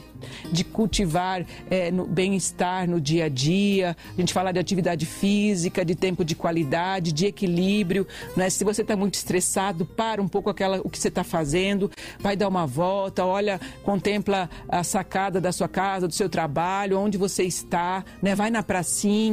[0.51, 5.83] de cultivar é, no bem-estar no dia a dia, a gente fala de atividade física,
[5.83, 8.05] de tempo de qualidade, de equilíbrio,
[8.37, 8.47] né?
[8.47, 12.35] Se você está muito estressado, para um pouco aquela, o que você está fazendo, vai
[12.35, 17.41] dar uma volta, olha, contempla a sacada da sua casa, do seu trabalho, onde você
[17.41, 18.35] está, né?
[18.35, 19.30] Vai na pracinha,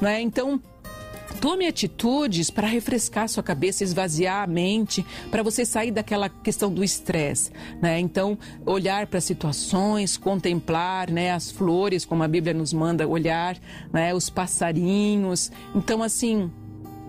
[0.00, 0.20] não é?
[0.20, 0.60] Então,
[1.40, 6.82] Tome atitudes para refrescar sua cabeça, esvaziar a mente, para você sair daquela questão do
[6.82, 8.00] estresse, né?
[8.00, 13.56] Então, olhar para situações, contemplar, né, as flores, como a Bíblia nos manda olhar,
[13.92, 15.52] né, os passarinhos.
[15.76, 16.50] Então, assim,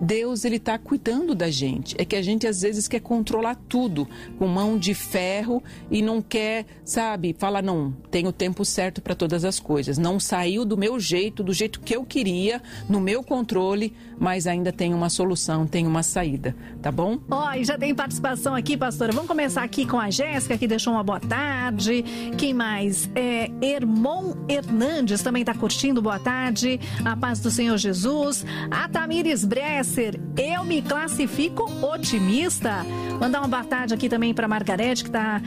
[0.00, 1.94] Deus ele está cuidando da gente.
[1.98, 4.08] É que a gente às vezes quer controlar tudo
[4.38, 9.14] com mão de ferro e não quer, sabe, fala não, tem o tempo certo para
[9.14, 9.98] todas as coisas.
[9.98, 14.72] Não saiu do meu jeito, do jeito que eu queria, no meu controle, mas ainda
[14.72, 17.18] tem uma solução, tem uma saída, tá bom?
[17.30, 19.12] Ó, oh, e já tem participação aqui, pastora.
[19.12, 22.04] Vamos começar aqui com a Jéssica, que deixou uma boa tarde.
[22.38, 23.10] Quem mais?
[23.14, 26.80] É, Hermon Hernandes também está curtindo, boa tarde.
[27.04, 28.44] A paz do Senhor Jesus.
[28.70, 29.89] A Tamires Bress
[30.36, 32.84] eu me classifico otimista.
[33.20, 35.40] Mandar uma boa tarde aqui também para Margarete, que está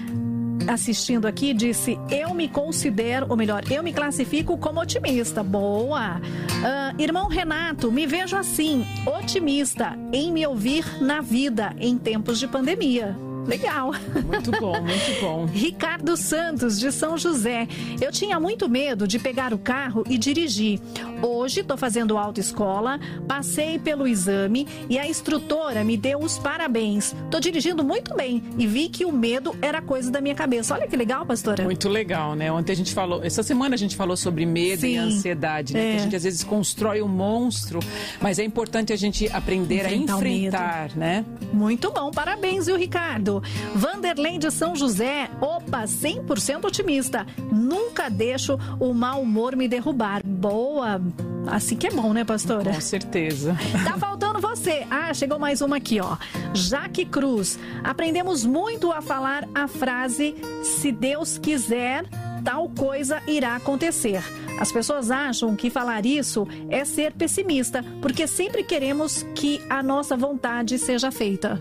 [0.68, 5.44] assistindo aqui disse: Eu me considero, ou melhor, eu me classifico como otimista.
[5.44, 6.18] Boa!
[6.18, 12.48] Uh, irmão Renato, me vejo assim, otimista em me ouvir na vida em tempos de
[12.48, 13.16] pandemia.
[13.48, 13.92] Legal.
[14.26, 15.46] Muito bom, muito bom.
[15.52, 17.68] Ricardo Santos, de São José.
[18.02, 20.80] Eu tinha muito medo de pegar o carro e dirigir.
[21.22, 27.16] Hoje estou fazendo autoescola, passei pelo exame e a instrutora me deu os parabéns.
[27.26, 30.74] Estou dirigindo muito bem e vi que o medo era coisa da minha cabeça.
[30.74, 31.64] Olha que legal, pastora.
[31.64, 32.52] Muito legal, né?
[32.52, 35.80] Ontem a gente falou, essa semana a gente falou sobre medo Sim, e ansiedade, né?
[35.80, 35.92] É.
[35.92, 37.80] Que a gente às vezes constrói um monstro,
[38.22, 41.26] mas é importante a gente aprender enfrentar a enfrentar, né?
[41.54, 43.33] Muito bom, parabéns, viu, Ricardo?
[43.74, 47.26] Vanderlei de São José, opa, 100% otimista.
[47.52, 50.22] Nunca deixo o mau humor me derrubar.
[50.26, 51.02] Boa!
[51.48, 52.74] Assim que é bom, né, pastora?
[52.74, 53.58] Com certeza.
[53.84, 54.86] Tá faltando você.
[54.90, 56.18] Ah, chegou mais uma aqui, ó.
[56.54, 57.60] Jaque Cruz.
[57.84, 62.06] Aprendemos muito a falar a frase: se Deus quiser,
[62.44, 64.24] tal coisa irá acontecer.
[64.60, 70.16] As pessoas acham que falar isso é ser pessimista, porque sempre queremos que a nossa
[70.16, 71.60] vontade seja feita.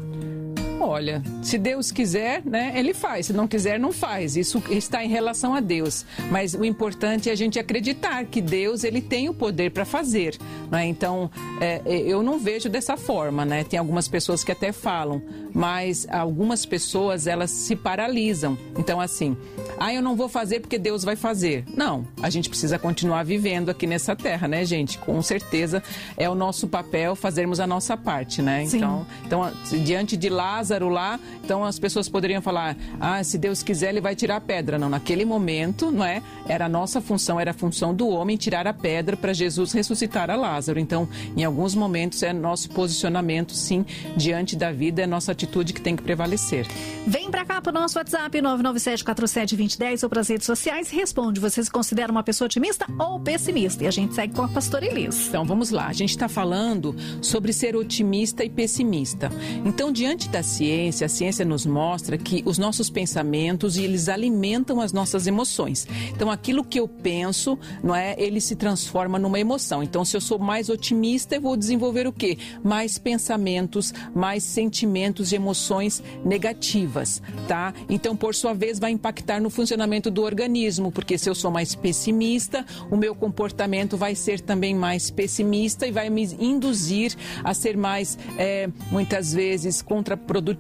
[0.84, 3.26] Olha, se Deus quiser, né, ele faz.
[3.26, 4.36] Se não quiser, não faz.
[4.36, 6.04] Isso está em relação a Deus.
[6.28, 10.36] Mas o importante é a gente acreditar que Deus ele tem o poder para fazer.
[10.72, 10.86] Né?
[10.86, 13.62] Então, é, é, eu não vejo dessa forma, né?
[13.62, 15.22] Tem algumas pessoas que até falam,
[15.54, 18.58] mas algumas pessoas elas se paralisam.
[18.76, 19.36] Então, assim,
[19.78, 21.64] ah, eu não vou fazer porque Deus vai fazer.
[21.76, 24.98] Não, a gente precisa continuar vivendo aqui nessa terra, né, gente?
[24.98, 25.80] Com certeza
[26.16, 28.66] é o nosso papel fazermos a nossa parte, né?
[28.66, 28.78] Sim.
[28.78, 29.52] Então, então
[29.84, 34.00] diante de Lázaro Lázaro lá, então as pessoas poderiam falar: ah, se Deus quiser, ele
[34.00, 34.78] vai tirar a pedra.
[34.78, 36.22] Não, naquele momento, não é?
[36.48, 40.30] Era a nossa função, era a função do homem tirar a pedra para Jesus ressuscitar
[40.30, 40.78] a Lázaro.
[40.78, 43.84] Então, em alguns momentos, é nosso posicionamento, sim,
[44.16, 46.66] diante da vida, é nossa atitude que tem que prevalecer.
[47.06, 51.38] Vem para cá para o nosso WhatsApp 997-47-2010 ou para as redes sociais e responde:
[51.38, 53.84] você se considera uma pessoa otimista ou pessimista?
[53.84, 55.28] E a gente segue com a pastora Elis.
[55.28, 55.88] Então, vamos lá.
[55.88, 59.30] A gente está falando sobre ser otimista e pessimista.
[59.64, 60.61] Então, diante da ciência,
[61.02, 65.86] a ciência nos mostra que os nossos pensamentos eles alimentam as nossas emoções.
[66.14, 69.82] Então, aquilo que eu penso, não é, ele se transforma numa emoção.
[69.82, 72.38] Então, se eu sou mais otimista, eu vou desenvolver o quê?
[72.62, 77.74] Mais pensamentos, mais sentimentos e emoções negativas, tá?
[77.88, 81.74] Então, por sua vez, vai impactar no funcionamento do organismo, porque se eu sou mais
[81.74, 87.76] pessimista, o meu comportamento vai ser também mais pessimista e vai me induzir a ser
[87.76, 90.51] mais, é, muitas vezes, contraprodutivo,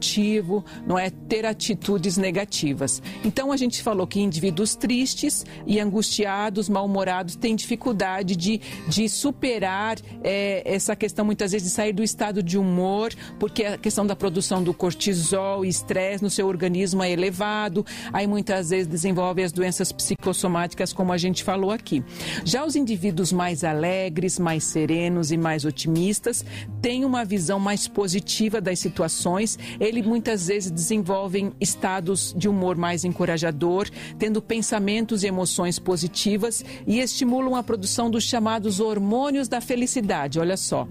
[0.86, 1.10] não é?
[1.10, 3.02] Ter atitudes negativas.
[3.24, 9.98] Então, a gente falou que indivíduos tristes e angustiados, mal-humorados, têm dificuldade de, de superar
[10.22, 14.16] é, essa questão, muitas vezes, de sair do estado de humor, porque a questão da
[14.16, 19.52] produção do cortisol e estresse no seu organismo é elevado, aí muitas vezes desenvolve as
[19.52, 22.02] doenças psicossomáticas, como a gente falou aqui.
[22.44, 26.44] Já os indivíduos mais alegres, mais serenos e mais otimistas
[26.80, 33.04] têm uma visão mais positiva das situações, ele muitas vezes desenvolvem estados de humor mais
[33.04, 40.38] encorajador, tendo pensamentos e emoções positivas e estimulam a produção dos chamados hormônios da felicidade.
[40.38, 40.86] Olha só,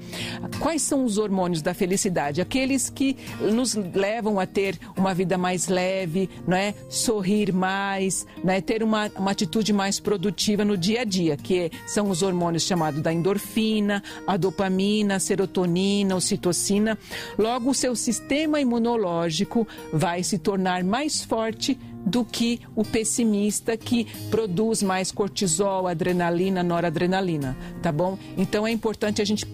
[0.59, 2.41] quais são os hormônios da felicidade?
[2.41, 6.73] Aqueles que nos levam a ter uma vida mais leve, não é?
[6.89, 8.59] Sorrir mais, não é?
[8.59, 13.01] Ter uma, uma atitude mais produtiva no dia a dia, que são os hormônios chamados
[13.01, 16.97] da endorfina, a dopamina, a serotonina, ocitocina.
[17.37, 24.07] Logo, o seu sistema imunológico vai se tornar mais forte do que o pessimista que
[24.29, 28.17] produz mais cortisol, adrenalina, noradrenalina, tá bom?
[28.37, 29.45] Então é importante a gente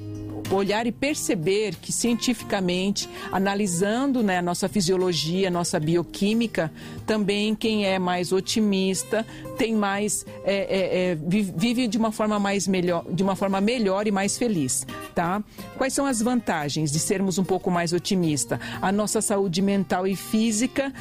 [0.51, 6.71] olhar e perceber que cientificamente, analisando né, a nossa fisiologia, a nossa bioquímica,
[7.05, 9.25] também quem é mais otimista
[9.57, 14.07] tem mais é, é, é, vive de uma forma mais melhor, de uma forma melhor
[14.07, 15.43] e mais feliz, tá?
[15.77, 18.59] Quais são as vantagens de sermos um pouco mais otimista?
[18.81, 20.93] A nossa saúde mental e física,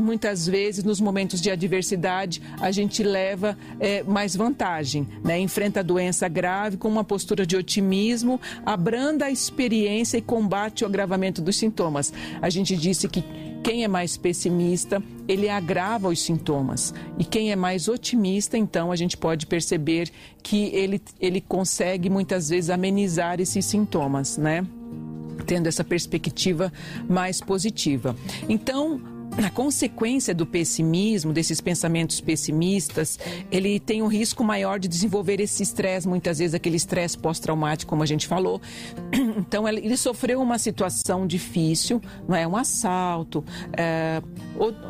[0.00, 5.38] muitas vezes nos momentos de adversidade, a gente leva é, mais vantagem, né?
[5.38, 8.40] Enfrenta a doença grave com uma postura de otimismo,
[8.78, 12.12] abranda a experiência e combate o agravamento dos sintomas.
[12.40, 13.24] A gente disse que
[13.64, 16.94] quem é mais pessimista, ele agrava os sintomas.
[17.18, 20.08] E quem é mais otimista, então, a gente pode perceber
[20.44, 24.64] que ele, ele consegue muitas vezes amenizar esses sintomas, né?
[25.44, 26.72] Tendo essa perspectiva
[27.08, 28.14] mais positiva.
[28.48, 29.00] Então,
[29.38, 33.18] na consequência do pessimismo, desses pensamentos pessimistas,
[33.50, 38.02] ele tem um risco maior de desenvolver esse estresse, muitas vezes aquele estresse pós-traumático, como
[38.02, 38.60] a gente falou.
[39.38, 42.46] Então, ele sofreu uma situação difícil, não é?
[42.46, 44.20] Um assalto, é,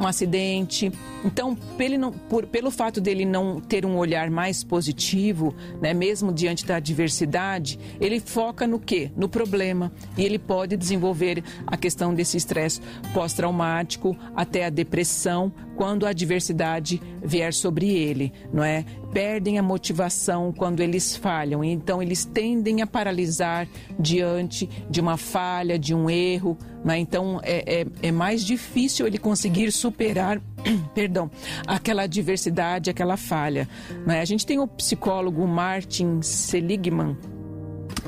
[0.01, 0.91] um acidente.
[1.25, 6.33] Então, pelo, não, por, pelo fato dele não ter um olhar mais positivo, né, mesmo
[6.33, 9.13] diante da adversidade, ele foca no quê?
[9.15, 9.93] No problema.
[10.17, 12.81] E ele pode desenvolver a questão desse estresse
[13.13, 18.85] pós-traumático, até a depressão quando a adversidade vier sobre ele, não é?
[19.13, 23.67] Perdem a motivação quando eles falham, então eles tendem a paralisar
[23.99, 26.99] diante de uma falha, de um erro, é?
[26.99, 30.41] Então é, é, é mais difícil ele conseguir superar,
[30.95, 31.29] perdão,
[31.67, 33.69] aquela adversidade, aquela falha.
[34.07, 34.21] É?
[34.21, 37.17] A gente tem o psicólogo Martin Seligman,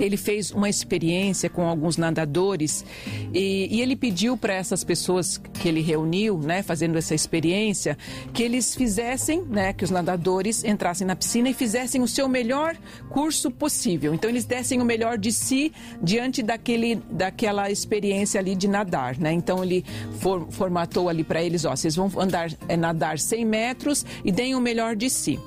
[0.00, 2.84] ele fez uma experiência com alguns nadadores
[3.32, 7.96] e, e ele pediu para essas pessoas que ele reuniu, né, fazendo essa experiência,
[8.32, 12.76] que eles fizessem, né, que os nadadores entrassem na piscina e fizessem o seu melhor
[13.10, 14.14] curso possível.
[14.14, 19.32] Então eles dessem o melhor de si diante daquele, daquela experiência ali de nadar, né?
[19.32, 19.84] Então ele
[20.18, 24.54] for, formatou ali para eles, ó, vocês vão andar, é, nadar 100 metros e deem
[24.54, 25.38] o melhor de si.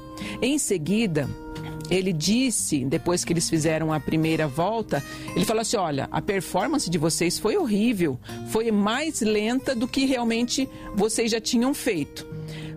[0.41, 1.27] Em seguida,
[1.95, 5.03] ele disse, depois que eles fizeram a primeira volta,
[5.35, 10.05] ele falou assim: olha, a performance de vocês foi horrível, foi mais lenta do que
[10.05, 12.25] realmente vocês já tinham feito.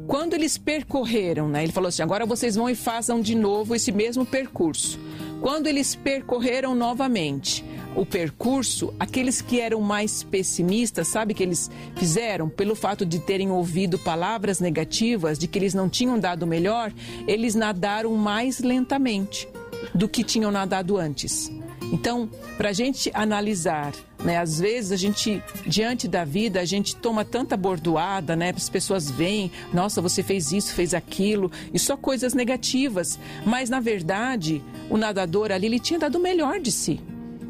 [0.06, 3.90] Quando eles percorreram, né, ele falou assim: agora vocês vão e façam de novo esse
[3.90, 4.98] mesmo percurso.
[5.40, 7.64] Quando eles percorreram novamente,
[7.96, 12.48] o percurso, aqueles que eram mais pessimistas, sabe que eles fizeram?
[12.48, 16.92] Pelo fato de terem ouvido palavras negativas, de que eles não tinham dado melhor,
[17.26, 19.48] eles nadaram mais lentamente
[19.94, 21.50] do que tinham nadado antes.
[21.92, 23.92] Então, para a gente analisar,
[24.22, 28.68] né, às vezes a gente, diante da vida, a gente toma tanta bordoada, né, as
[28.68, 33.18] pessoas veem, nossa, você fez isso, fez aquilo, e só coisas negativas.
[33.44, 37.00] Mas, na verdade, o nadador ali, ele tinha dado o melhor de si.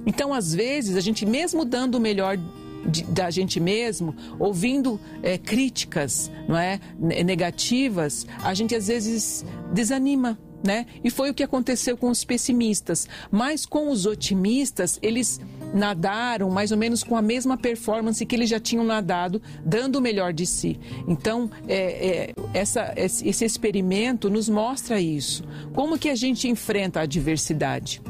[0.07, 2.39] Então, às vezes, a gente, mesmo dando o melhor
[2.87, 10.39] de, da gente mesmo, ouvindo é, críticas não é, negativas, a gente às vezes desanima.
[10.65, 10.87] Né?
[11.05, 13.07] E foi o que aconteceu com os pessimistas.
[13.31, 15.39] Mas com os otimistas, eles
[15.73, 20.01] nadaram mais ou menos com a mesma performance que eles já tinham nadado, dando o
[20.01, 20.81] melhor de si.
[21.07, 25.45] Então, é, é, essa, esse experimento nos mostra isso.
[25.73, 28.03] Como que a gente enfrenta a adversidade?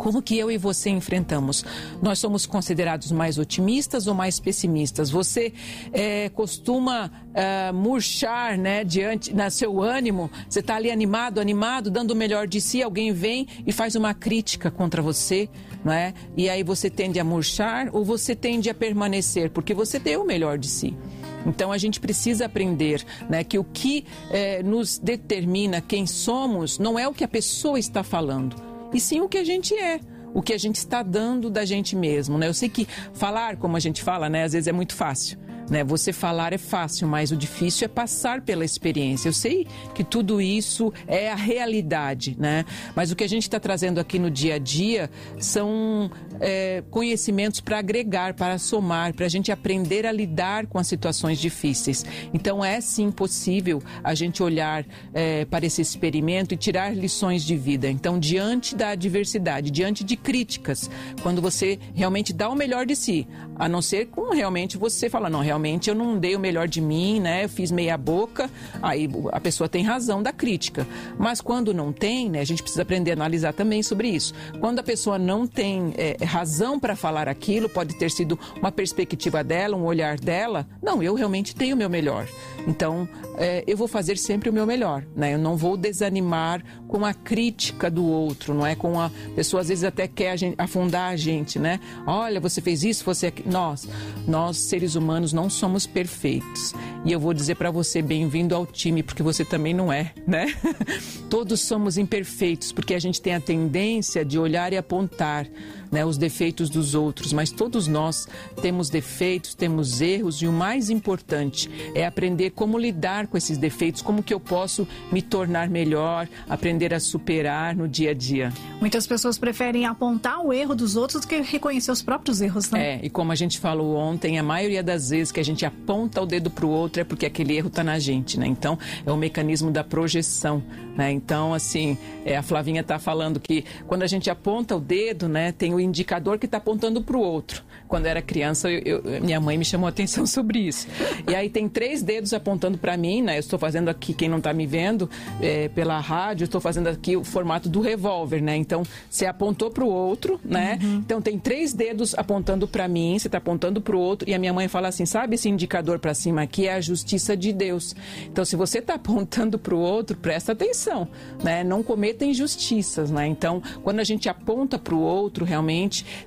[0.00, 1.62] Como que eu e você enfrentamos?
[2.00, 5.10] Nós somos considerados mais otimistas ou mais pessimistas?
[5.10, 5.52] Você
[5.92, 10.30] é, costuma é, murchar, né, diante, na seu ânimo?
[10.48, 14.14] Você está ali animado, animado, dando o melhor de si, alguém vem e faz uma
[14.14, 15.50] crítica contra você,
[15.84, 16.14] não é?
[16.34, 20.26] E aí você tende a murchar ou você tende a permanecer, porque você deu o
[20.26, 20.96] melhor de si.
[21.44, 26.98] Então a gente precisa aprender né, que o que é, nos determina quem somos não
[26.98, 30.00] é o que a pessoa está falando, e sim o que a gente é
[30.32, 32.46] o que a gente está dando da gente mesmo, né?
[32.46, 35.38] Eu sei que falar, como a gente fala, né, às vezes é muito fácil.
[35.70, 35.84] Né?
[35.84, 39.28] Você falar é fácil, mas o difícil é passar pela experiência.
[39.28, 42.64] Eu sei que tudo isso é a realidade, né?
[42.94, 45.08] Mas o que a gente está trazendo aqui no dia a dia
[45.38, 46.10] são
[46.40, 51.38] é, conhecimentos para agregar, para somar, para a gente aprender a lidar com as situações
[51.38, 52.04] difíceis.
[52.34, 57.56] Então é sim possível a gente olhar é, para esse experimento e tirar lições de
[57.56, 57.88] vida.
[57.88, 60.90] Então, diante da adversidade, diante de críticas,
[61.22, 65.30] quando você realmente dá o melhor de si, a não ser com realmente você fala,
[65.30, 67.44] não, realmente realmente eu não dei o melhor de mim, né?
[67.44, 68.50] Eu fiz meia boca,
[68.82, 70.86] aí a pessoa tem razão da crítica.
[71.18, 72.40] Mas quando não tem, né?
[72.40, 74.32] A gente precisa aprender a analisar também sobre isso.
[74.58, 79.44] Quando a pessoa não tem é, razão para falar aquilo, pode ter sido uma perspectiva
[79.44, 80.66] dela, um olhar dela.
[80.82, 82.26] Não, eu realmente tenho o meu melhor.
[82.66, 85.34] Então, é, eu vou fazer sempre o meu melhor, né?
[85.34, 88.74] Eu não vou desanimar com a crítica do outro, não é?
[88.74, 91.80] Com a pessoa às vezes até quer a gente, afundar a gente, né?
[92.06, 93.88] Olha, você fez isso, você nós,
[94.26, 96.74] nós seres humanos não somos perfeitos.
[97.04, 100.54] E eu vou dizer para você, bem-vindo ao time, porque você também não é, né?
[101.30, 105.46] Todos somos imperfeitos, porque a gente tem a tendência de olhar e apontar
[105.90, 108.28] né, os defeitos dos outros, mas todos nós
[108.60, 114.02] temos defeitos, temos erros e o mais importante é aprender como lidar com esses defeitos,
[114.02, 118.52] como que eu posso me tornar melhor, aprender a superar no dia a dia.
[118.80, 122.94] Muitas pessoas preferem apontar o erro dos outros do que reconhecer os próprios erros, né?
[122.94, 126.20] É, e como a gente falou ontem, a maioria das vezes que a gente aponta
[126.20, 128.46] o dedo para o outro é porque aquele erro está na gente, né?
[128.46, 130.62] Então, é o mecanismo da projeção,
[130.96, 131.10] né?
[131.10, 135.52] Então, assim, é, a Flavinha está falando que quando a gente aponta o dedo, né,
[135.52, 137.62] tem o indicador que está apontando para o outro.
[137.88, 140.86] Quando eu era criança, eu, eu, minha mãe me chamou a atenção sobre isso.
[141.28, 143.36] E aí tem três dedos apontando para mim, né?
[143.36, 145.10] Eu estou fazendo aqui, quem não está me vendo
[145.40, 148.56] é, pela rádio, estou fazendo aqui o formato do revólver, né?
[148.56, 150.78] Então, você apontou para o outro, né?
[150.82, 150.96] Uhum.
[150.98, 154.28] Então, tem três dedos apontando para mim, você está apontando para o outro.
[154.28, 157.36] E a minha mãe fala assim: sabe esse indicador para cima aqui é a justiça
[157.36, 157.94] de Deus.
[158.26, 161.08] Então, se você está apontando para o outro, presta atenção,
[161.42, 161.64] né?
[161.64, 163.26] Não cometa injustiças, né?
[163.26, 165.69] Então, quando a gente aponta para o outro, realmente,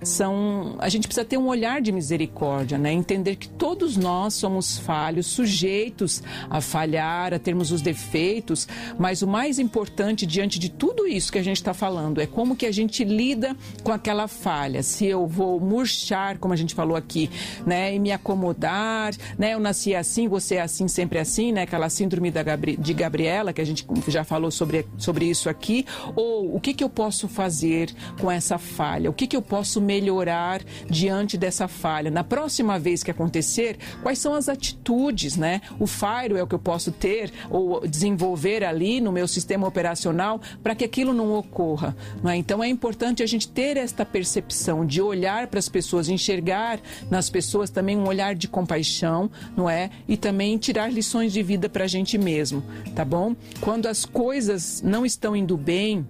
[0.02, 0.76] são.
[0.80, 2.92] A gente precisa ter um olhar de misericórdia, né?
[2.92, 8.68] Entender que todos nós somos falhos, sujeitos a falhar, a termos os defeitos,
[8.98, 12.56] mas o mais importante diante de tudo isso que a gente está falando é como
[12.56, 14.84] que a gente lida com aquela falha.
[14.84, 17.30] Se eu vou murchar, como a gente falou aqui,
[17.66, 17.96] né?
[17.96, 19.54] E me acomodar, né?
[19.54, 21.64] Eu nasci assim, você é assim, sempre assim, né?
[21.64, 25.86] Aquela síndrome da Gabri de Gabriela, que a gente já falou sobre, sobre isso aqui.
[26.16, 29.10] Ou o que, que eu posso fazer com essa falha?
[29.10, 32.10] O que, que eu posso melhorar diante dessa falha.
[32.10, 35.62] Na próxima vez que acontecer, quais são as atitudes, né?
[35.80, 40.42] O fire é o que eu posso ter ou desenvolver ali no meu sistema operacional
[40.62, 41.96] para que aquilo não ocorra.
[42.22, 42.38] Não é?
[42.38, 46.80] Então é importante a gente ter esta percepção de olhar para as pessoas, enxergar
[47.10, 49.90] nas pessoas também um olhar de compaixão, não é?
[50.08, 52.64] E também tirar lições de vida para a gente mesmo,
[52.96, 53.36] tá bom?
[53.60, 56.06] Quando as coisas não estão indo bem,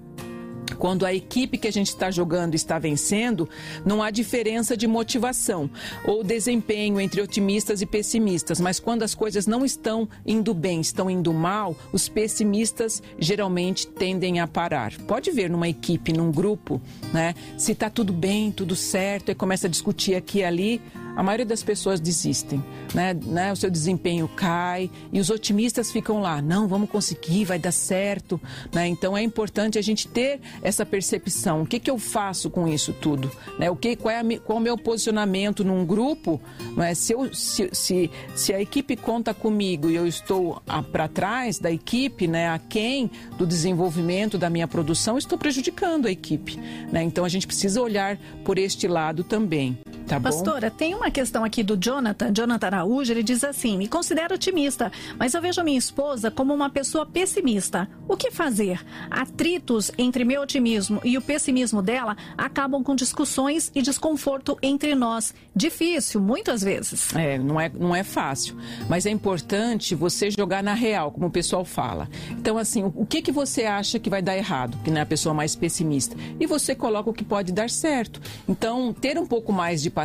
[0.77, 3.47] quando a equipe que a gente está jogando está vencendo,
[3.85, 5.69] não há diferença de motivação
[6.05, 11.09] ou desempenho entre otimistas e pessimistas, mas quando as coisas não estão indo bem, estão
[11.09, 14.93] indo mal, os pessimistas geralmente tendem a parar.
[15.07, 16.81] Pode ver numa equipe, num grupo,
[17.13, 17.35] né?
[17.57, 20.81] Se está tudo bem, tudo certo, e começa a discutir aqui e ali,
[21.15, 23.13] a maioria das pessoas desistem, né?
[23.13, 23.51] né?
[23.51, 28.39] O seu desempenho cai e os otimistas ficam lá, não, vamos conseguir, vai dar certo,
[28.73, 28.87] né?
[28.87, 31.61] Então é importante a gente ter essa percepção.
[31.61, 33.31] O que, que eu faço com isso tudo?
[33.57, 33.69] Né?
[33.69, 36.41] O que, qual, é a, qual é o meu posicionamento num grupo?
[36.75, 36.93] Né?
[36.93, 40.61] Se, eu, se, se, se a equipe conta comigo e eu estou
[40.91, 46.11] para trás da equipe, né, a quem do desenvolvimento da minha produção, estou prejudicando a
[46.11, 46.57] equipe.
[46.91, 47.03] Né?
[47.03, 49.77] Então a gente precisa olhar por este lado também.
[50.07, 54.35] Tá Pastora, tem uma questão aqui do Jonathan, Jonathan Araújo, ele diz assim: me considero
[54.35, 57.89] otimista, mas eu vejo a minha esposa como uma pessoa pessimista.
[58.07, 58.81] O que fazer?
[59.09, 65.33] Atritos entre meu otimismo e o pessimismo dela acabam com discussões e desconforto entre nós.
[65.55, 67.13] Difícil, muitas vezes.
[67.15, 68.55] É, não é, não é fácil.
[68.89, 72.09] Mas é importante você jogar na real, como o pessoal fala.
[72.31, 75.05] Então, assim, o que, que você acha que vai dar errado, que não é a
[75.05, 76.15] pessoa mais pessimista?
[76.39, 78.21] E você coloca o que pode dar certo.
[78.47, 80.02] Então, ter um pouco mais de paciência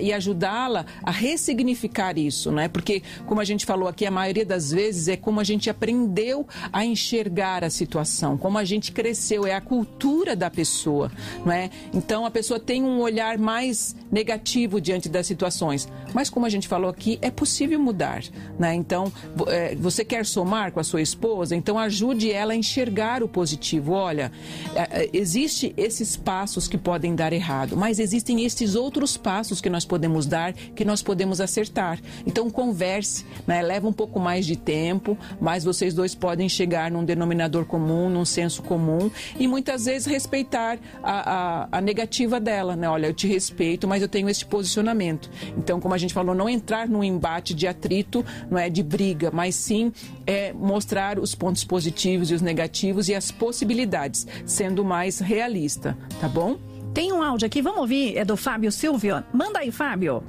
[0.00, 2.68] e ajudá-la a ressignificar isso, não é?
[2.68, 6.46] Porque, como a gente falou aqui, a maioria das vezes é como a gente aprendeu
[6.72, 11.10] a enxergar a situação, como a gente cresceu, é a cultura da pessoa,
[11.44, 11.70] não é?
[11.92, 15.88] Então, a pessoa tem um olhar mais negativo diante das situações.
[16.12, 18.22] Mas, como a gente falou aqui, é possível mudar,
[18.58, 18.74] né?
[18.74, 19.12] Então,
[19.46, 23.92] é, você quer somar com a sua esposa, então ajude ela a enxergar o positivo.
[23.92, 24.32] Olha,
[24.74, 29.70] é, é, existe esses passos que podem dar errado, mas existem esses outros passos que
[29.70, 32.00] nós podemos dar, que nós podemos acertar.
[32.26, 33.62] Então converse, né?
[33.62, 38.24] leva um pouco mais de tempo, mas vocês dois podem chegar num denominador comum, num
[38.24, 42.88] senso comum e muitas vezes respeitar a, a, a negativa dela, né?
[42.88, 45.30] Olha, eu te respeito, mas eu tenho esse posicionamento.
[45.56, 49.30] Então, como a gente falou, não entrar num embate de atrito, não é de briga,
[49.32, 49.92] mas sim
[50.26, 56.28] é, mostrar os pontos positivos e os negativos e as possibilidades, sendo mais realista, tá
[56.28, 56.69] bom?
[56.92, 59.22] Tem um áudio aqui, vamos ouvir, é do Fábio Silvio.
[59.32, 60.24] Manda aí, Fábio.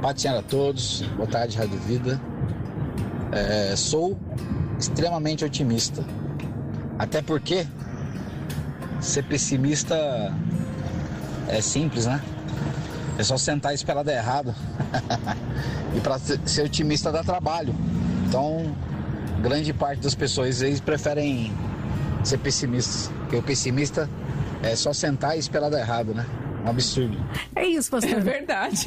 [0.00, 2.20] Paz a todos, boa tarde, Rádio Vida.
[3.32, 4.16] É, sou
[4.78, 6.04] extremamente otimista.
[6.96, 7.66] Até porque
[9.00, 9.96] ser pessimista
[11.48, 12.22] é simples, né?
[13.18, 14.54] É só sentar e esperar dar errado.
[15.96, 17.74] e para ser otimista dá trabalho.
[18.28, 18.76] Então,
[19.40, 21.52] grande parte das pessoas eles preferem
[22.22, 23.10] ser pessimistas.
[23.22, 24.08] Porque o pessimista
[24.62, 26.26] é só sentar e esperar dar errado, né?
[26.64, 27.18] Um absurdo.
[27.56, 28.12] É isso, pastor.
[28.12, 28.84] É verdade.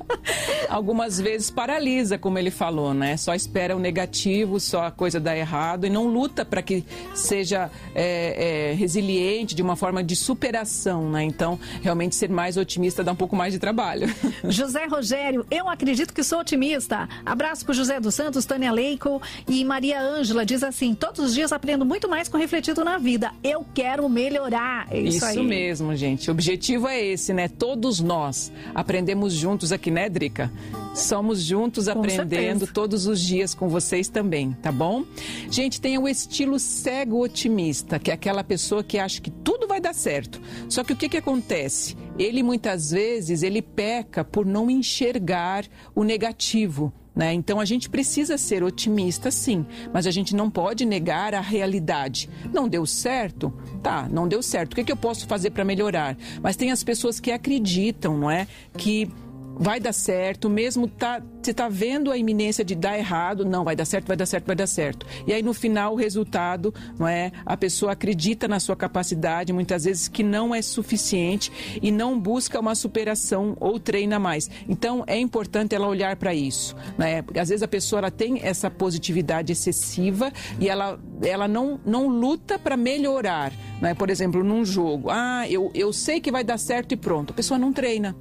[0.68, 3.16] Algumas vezes paralisa, como ele falou, né?
[3.16, 6.84] Só espera o negativo, só a coisa dar errado e não luta para que
[7.14, 11.22] seja é, é, resiliente de uma forma de superação, né?
[11.22, 14.06] Então, realmente ser mais otimista dá um pouco mais de trabalho.
[14.44, 17.08] José Rogério, eu acredito que sou otimista.
[17.26, 20.46] Abraço para José dos Santos, Tânia Leico e Maria Ângela.
[20.46, 23.32] Diz assim: todos os dias aprendo muito mais com refletido na vida.
[23.44, 24.86] Eu quero melhorar.
[24.90, 26.30] É isso, isso mesmo, gente.
[26.30, 27.48] O objetivo é esse, né?
[27.48, 30.50] Todos nós aprendemos juntos aqui, né, Drica?
[30.94, 32.72] Somos juntos com aprendendo certeza.
[32.72, 35.04] todos os dias com vocês também, tá bom?
[35.50, 39.80] Gente, tem o estilo cego otimista, que é aquela pessoa que acha que tudo vai
[39.80, 40.40] dar certo.
[40.68, 41.96] Só que o que, que acontece?
[42.18, 46.92] Ele muitas vezes ele peca por não enxergar o negativo.
[47.14, 47.34] Né?
[47.34, 52.28] Então a gente precisa ser otimista, sim, mas a gente não pode negar a realidade.
[52.52, 53.52] Não deu certo?
[53.82, 54.72] Tá, não deu certo.
[54.72, 56.16] O que, é que eu posso fazer para melhorar?
[56.42, 58.46] Mas tem as pessoas que acreditam, não é?
[58.78, 59.10] Que
[59.56, 63.76] vai dar certo, mesmo tá, você está vendo a iminência de dar errado, não, vai
[63.76, 65.06] dar certo, vai dar certo, vai dar certo.
[65.26, 67.32] E aí no final o resultado, não é?
[67.44, 72.58] A pessoa acredita na sua capacidade, muitas vezes que não é suficiente e não busca
[72.60, 74.50] uma superação ou treina mais.
[74.68, 77.22] Então é importante ela olhar para isso, né?
[77.22, 82.08] Porque às vezes a pessoa ela tem essa positividade excessiva e ela ela não não
[82.08, 83.94] luta para melhorar, né?
[83.94, 87.32] Por exemplo, num jogo, ah, eu, eu sei que vai dar certo e pronto.
[87.32, 88.16] A pessoa não treina.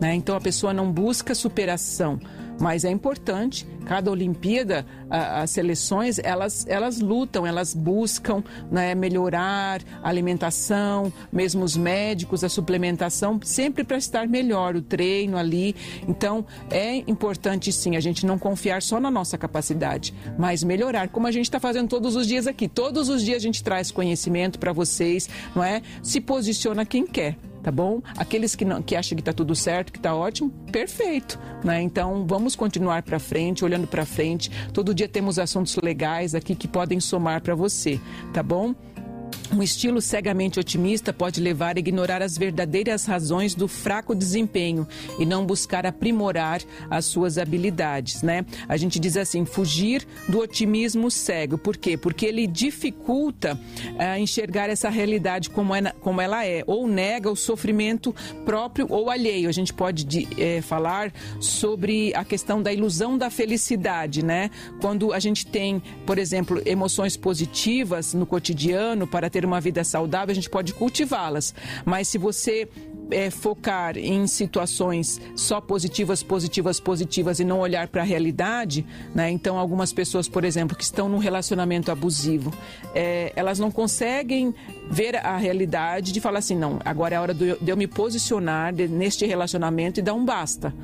[0.00, 0.14] Né?
[0.14, 2.18] Então a pessoa não busca superação.
[2.60, 10.08] Mas é importante, cada Olimpíada, as seleções, elas, elas lutam, elas buscam né, melhorar a
[10.10, 15.74] alimentação, mesmo os médicos, a suplementação, sempre para estar melhor, o treino ali.
[16.06, 21.26] Então, é importante sim a gente não confiar só na nossa capacidade, mas melhorar, como
[21.26, 22.68] a gente está fazendo todos os dias aqui.
[22.68, 25.80] Todos os dias a gente traz conhecimento para vocês, não é?
[26.02, 28.00] Se posiciona quem quer tá bom?
[28.16, 31.80] Aqueles que, não, que acham que está tudo certo, que está ótimo, perfeito, né?
[31.82, 34.50] Então vamos continuar para frente, olhando para frente.
[34.72, 38.00] Todo dia temos assuntos legais aqui que podem somar para você,
[38.32, 38.74] tá bom?
[39.52, 44.86] Um estilo cegamente otimista pode levar a ignorar as verdadeiras razões do fraco desempenho
[45.18, 48.46] e não buscar aprimorar as suas habilidades, né?
[48.68, 51.58] A gente diz assim, fugir do otimismo cego.
[51.58, 51.96] Por quê?
[51.96, 57.34] Porque ele dificulta uh, enxergar essa realidade como, é, como ela é, ou nega o
[57.34, 59.48] sofrimento próprio ou alheio.
[59.48, 64.48] A gente pode de, é, falar sobre a questão da ilusão da felicidade, né?
[64.80, 69.82] Quando a gente tem, por exemplo, emoções positivas no cotidiano para ter ter uma vida
[69.82, 71.54] saudável, a gente pode cultivá-las.
[71.84, 72.68] Mas se você
[73.10, 78.84] é, focar em situações só positivas, positivas, positivas e não olhar para a realidade,
[79.14, 79.30] né?
[79.30, 82.52] Então, algumas pessoas, por exemplo, que estão num relacionamento abusivo,
[82.94, 84.54] é, elas não conseguem
[84.90, 88.74] ver a realidade de falar assim, não, agora é a hora de eu me posicionar
[88.74, 90.74] neste relacionamento e dar um basta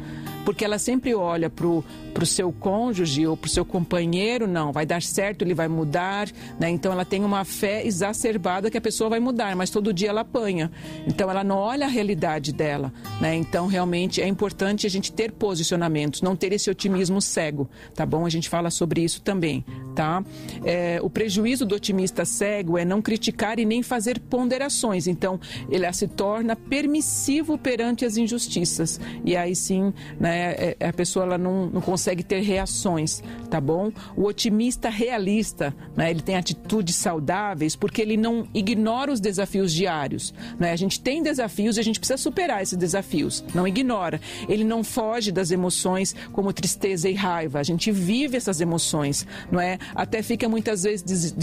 [0.47, 1.85] porque ela sempre olha para o
[2.25, 6.71] seu cônjuge ou para o seu companheiro, não, vai dar certo, ele vai mudar, né?
[6.71, 10.21] Então ela tem uma fé exacerbada que a pessoa vai mudar, mas todo dia ela
[10.21, 10.71] apanha.
[11.05, 13.35] Então ela não olha a realidade dela, né?
[13.35, 18.27] Então realmente é importante a gente ter posicionamentos, não ter esse otimismo cego, tá bom?
[18.27, 19.65] A gente fala sobre isso também,
[19.95, 20.25] tá?
[20.65, 25.07] É, o prejuízo do otimista cego é não criticar e nem fazer ponderações.
[25.07, 25.39] Então
[25.71, 30.53] ele se torna permissivo perante as injustiças e aí sim, né?
[30.53, 33.93] É, é, a pessoa ela não, não consegue ter reações, tá bom?
[34.17, 40.35] O otimista realista, né, ele tem atitudes saudáveis porque ele não ignora os desafios diários.
[40.59, 40.73] Né?
[40.73, 44.21] A gente tem desafios e a gente precisa superar esses desafios, não ignora.
[44.49, 47.59] Ele não foge das emoções como tristeza e raiva.
[47.59, 49.79] A gente vive essas emoções, não é?
[49.95, 51.35] Até fica muitas vezes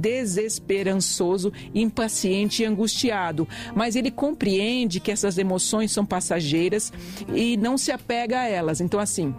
[0.00, 3.48] desesperançoso, impaciente e angustiado.
[3.74, 6.92] Mas ele compreende que essas emoções são passageiras
[7.34, 8.80] e não se apega a elas.
[8.80, 9.34] Então, assim,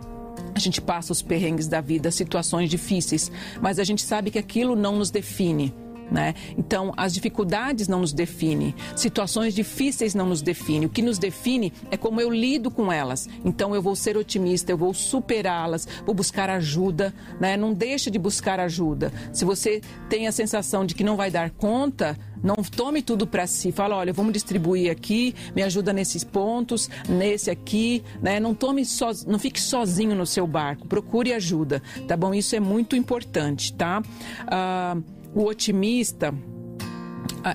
[0.54, 3.32] a gente passa os perrengues da vida, situações difíceis,
[3.62, 5.74] mas a gente sabe que aquilo não nos define.
[6.12, 6.36] Né?
[6.58, 10.86] Então, as dificuldades não nos definem, situações difíceis não nos definem.
[10.86, 13.28] O que nos define é como eu lido com elas.
[13.44, 17.14] Então, eu vou ser otimista, eu vou superá-las, vou buscar ajuda.
[17.40, 17.58] Né?
[17.58, 19.12] Não deixe de buscar ajuda.
[19.32, 23.48] Se você tem a sensação de que não vai dar conta, não tome tudo para
[23.48, 23.72] si.
[23.72, 28.40] Fala, olha, vamos distribuir aqui, me ajuda nesses pontos, nesse aqui, né?
[28.40, 30.86] Não tome so, não fique sozinho no seu barco.
[30.86, 32.34] Procure ajuda, tá bom?
[32.34, 34.04] Isso é muito importante, tá?
[34.46, 34.98] Ah,
[35.34, 36.34] o otimista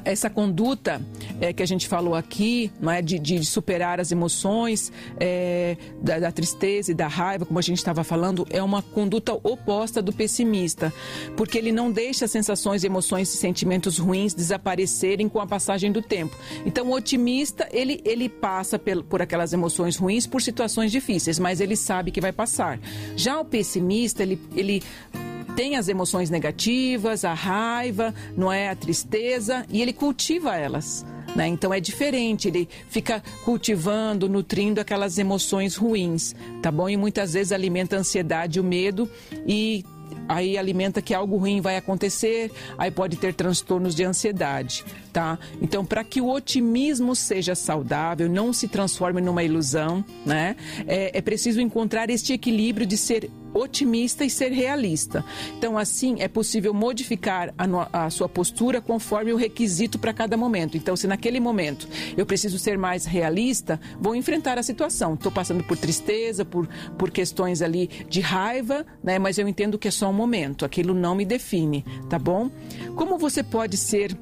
[0.05, 1.01] essa conduta
[1.41, 6.19] é, que a gente falou aqui, não é, de, de superar as emoções é, da,
[6.19, 10.13] da, tristeza e da raiva, como a gente estava falando, é uma conduta oposta do
[10.13, 10.93] pessimista,
[11.37, 16.37] porque ele não deixa sensações, emoções e sentimentos ruins desaparecerem com a passagem do tempo.
[16.67, 21.61] Então, o otimista ele ele passa por, por aquelas emoções ruins por situações difíceis, mas
[21.61, 22.79] ele sabe que vai passar.
[23.17, 24.83] Já o pessimista ele ele
[25.59, 31.05] tem as emoções negativas, a raiva, não é a tristeza, e ele cultiva elas.
[31.35, 31.49] Né?
[31.49, 36.33] Então é diferente, ele fica cultivando, nutrindo aquelas emoções ruins,
[36.63, 36.89] tá bom?
[36.89, 39.11] E muitas vezes alimenta a ansiedade, o medo
[39.45, 39.85] e
[40.29, 45.39] aí alimenta que algo ruim vai acontecer, aí pode ter transtornos de ansiedade, tá?
[45.61, 50.57] Então, para que o otimismo seja saudável, não se transforme numa ilusão, né?
[50.87, 55.25] É, é preciso encontrar este equilíbrio de ser otimista e ser realista.
[55.57, 60.77] Então, assim, é possível modificar a, a sua postura conforme o requisito para cada momento.
[60.77, 65.15] Então, se naquele momento eu preciso ser mais realista, vou enfrentar a situação.
[65.15, 69.19] Estou passando por tristeza, por, por questões ali de raiva, né?
[69.19, 72.51] mas eu entendo que é só um momento, aquilo não me define, tá bom?
[72.95, 74.17] Como você pode ser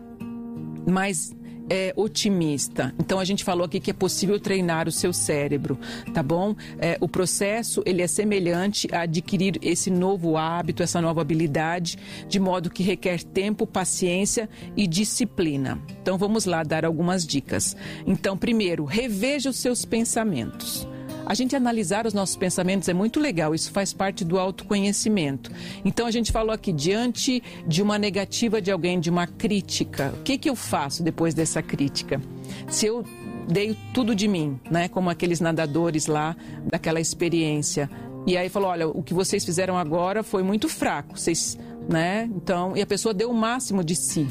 [0.86, 1.34] mais
[1.68, 2.94] é, otimista.
[2.98, 5.78] Então a gente falou aqui que é possível treinar o seu cérebro,
[6.12, 6.54] tá bom?
[6.78, 12.38] É, o processo ele é semelhante a adquirir esse novo hábito, essa nova habilidade, de
[12.38, 15.80] modo que requer tempo, paciência e disciplina.
[16.00, 17.76] Então vamos lá dar algumas dicas.
[18.06, 20.86] Então primeiro reveja os seus pensamentos.
[21.26, 25.50] A gente analisar os nossos pensamentos é muito legal, isso faz parte do autoconhecimento.
[25.84, 30.22] Então a gente falou aqui, diante de uma negativa de alguém, de uma crítica, o
[30.22, 32.20] que, que eu faço depois dessa crítica?
[32.68, 33.04] Se eu
[33.48, 34.88] dei tudo de mim, né?
[34.88, 37.88] Como aqueles nadadores lá daquela experiência.
[38.26, 41.56] E aí falou, olha, o que vocês fizeram agora foi muito fraco, vocês,
[41.88, 42.28] né?
[42.34, 44.26] Então, e a pessoa deu o máximo de si.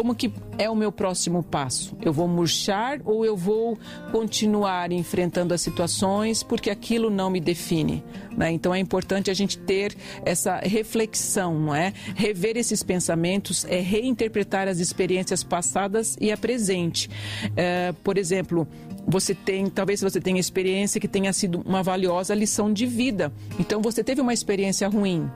[0.00, 1.94] Como que é o meu próximo passo?
[2.00, 3.78] Eu vou murchar ou eu vou
[4.10, 8.02] continuar enfrentando as situações porque aquilo não me define?
[8.34, 8.50] Né?
[8.50, 9.94] Então é importante a gente ter
[10.24, 11.92] essa reflexão, não é?
[12.16, 17.10] Rever esses pensamentos é reinterpretar as experiências passadas e a presente.
[17.54, 18.66] É, por exemplo,
[19.06, 23.30] você tem, talvez você tenha experiência que tenha sido uma valiosa lição de vida.
[23.58, 25.30] Então você teve uma experiência ruim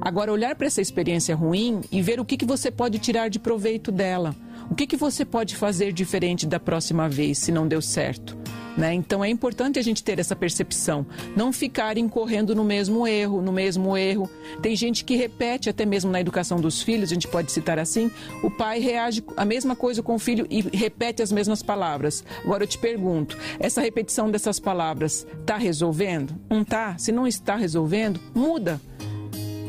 [0.00, 3.38] Agora, olhar para essa experiência ruim e ver o que, que você pode tirar de
[3.38, 4.34] proveito dela.
[4.70, 8.36] O que, que você pode fazer diferente da próxima vez, se não deu certo?
[8.76, 8.94] Né?
[8.94, 13.50] Então é importante a gente ter essa percepção, não ficar incorrendo no mesmo erro, no
[13.50, 14.30] mesmo erro.
[14.62, 18.08] Tem gente que repete até mesmo na educação dos filhos, a gente pode citar assim,
[18.40, 22.22] o pai reage a mesma coisa com o filho e repete as mesmas palavras.
[22.44, 26.36] Agora eu te pergunto, essa repetição dessas palavras está resolvendo?
[26.48, 26.96] Não está?
[26.98, 28.80] Se não está resolvendo, muda.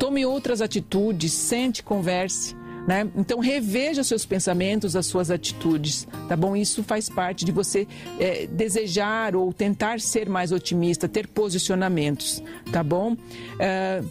[0.10, 2.56] Tome outras atitudes, sente, converse.
[2.88, 3.08] Né?
[3.16, 6.56] Então reveja seus pensamentos, as suas atitudes, tá bom?
[6.56, 7.88] Isso faz parte de você
[8.20, 12.42] é, desejar ou tentar ser mais otimista, ter posicionamentos,
[12.72, 13.16] tá bom?
[13.60, 14.02] É,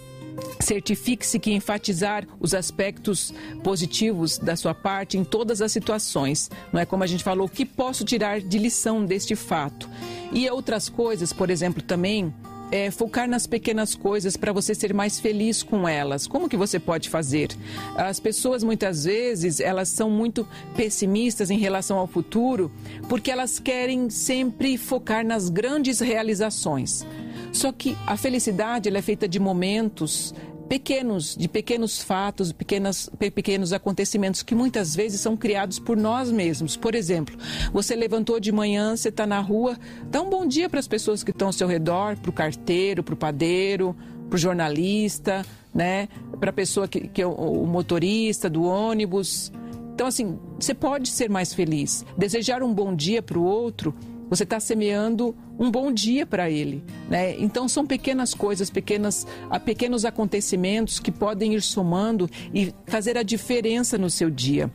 [0.60, 3.34] Certifique-se que enfatizar os aspectos
[3.64, 6.48] positivos da sua parte em todas as situações.
[6.72, 9.90] Não é como a gente falou, o que posso tirar de lição deste fato?
[10.32, 12.32] E outras coisas, por exemplo, também
[12.70, 16.26] é, focar nas pequenas coisas para você ser mais feliz com elas.
[16.26, 17.50] Como que você pode fazer?
[17.96, 20.46] As pessoas muitas vezes elas são muito
[20.76, 22.70] pessimistas em relação ao futuro
[23.08, 27.06] porque elas querem sempre focar nas grandes realizações.
[27.52, 30.34] Só que a felicidade ela é feita de momentos
[30.68, 36.76] pequenos, de pequenos fatos, pequenas, pequenos acontecimentos que muitas vezes são criados por nós mesmos.
[36.76, 37.36] Por exemplo,
[37.72, 39.78] você levantou de manhã, você está na rua,
[40.10, 43.02] dá um bom dia para as pessoas que estão ao seu redor, para o carteiro,
[43.02, 43.96] para o padeiro,
[44.28, 45.44] para o jornalista,
[45.74, 46.08] né?
[46.38, 49.50] para a pessoa que, que é o motorista do ônibus.
[49.94, 52.04] Então, assim, você pode ser mais feliz.
[52.16, 53.94] Desejar um bom dia para o outro
[54.28, 56.84] você está semeando um bom dia para ele.
[57.08, 57.38] Né?
[57.38, 59.26] Então, são pequenas coisas, pequenas,
[59.64, 64.70] pequenos acontecimentos que podem ir somando e fazer a diferença no seu dia.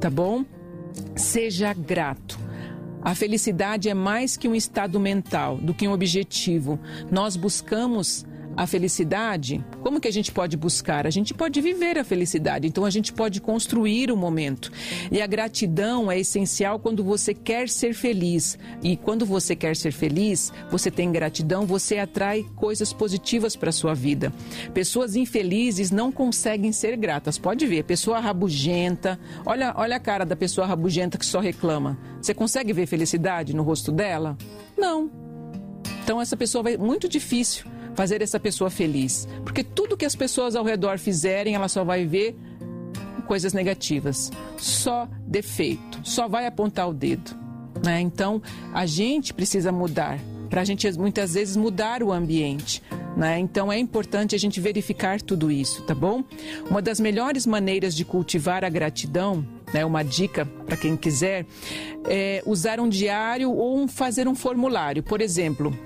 [0.00, 0.44] Tá bom?
[1.16, 2.38] Seja grato.
[3.02, 6.78] A felicidade é mais que um estado mental, do que um objetivo.
[7.10, 8.26] Nós buscamos
[8.58, 11.06] a felicidade, como que a gente pode buscar?
[11.06, 14.72] A gente pode viver a felicidade, então a gente pode construir o momento.
[15.12, 18.58] E a gratidão é essencial quando você quer ser feliz.
[18.82, 23.72] E quando você quer ser feliz, você tem gratidão, você atrai coisas positivas para a
[23.72, 24.32] sua vida.
[24.74, 27.38] Pessoas infelizes não conseguem ser gratas.
[27.38, 29.20] Pode ver, pessoa rabugenta.
[29.46, 31.96] Olha, olha a cara da pessoa rabugenta que só reclama.
[32.20, 34.36] Você consegue ver felicidade no rosto dela?
[34.76, 35.08] Não.
[36.02, 39.26] Então essa pessoa vai muito difícil fazer essa pessoa feliz.
[39.42, 42.36] Porque tudo que as pessoas ao redor fizerem, ela só vai ver
[43.26, 47.36] coisas negativas, só defeito, só vai apontar o dedo.
[47.84, 48.00] Né?
[48.00, 48.40] Então,
[48.72, 50.16] a gente precisa mudar,
[50.48, 52.80] para a gente muitas vezes mudar o ambiente.
[53.16, 53.40] Né?
[53.40, 56.22] Então, é importante a gente verificar tudo isso, tá bom?
[56.70, 59.44] Uma das melhores maneiras de cultivar a gratidão
[59.74, 61.44] né, uma dica para quem quiser,
[62.08, 65.02] é usar um diário ou um, fazer um formulário.
[65.02, 65.76] Por exemplo,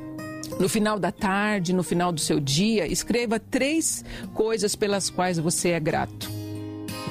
[0.58, 5.70] no final da tarde, no final do seu dia, escreva três coisas pelas quais você
[5.70, 6.30] é grato.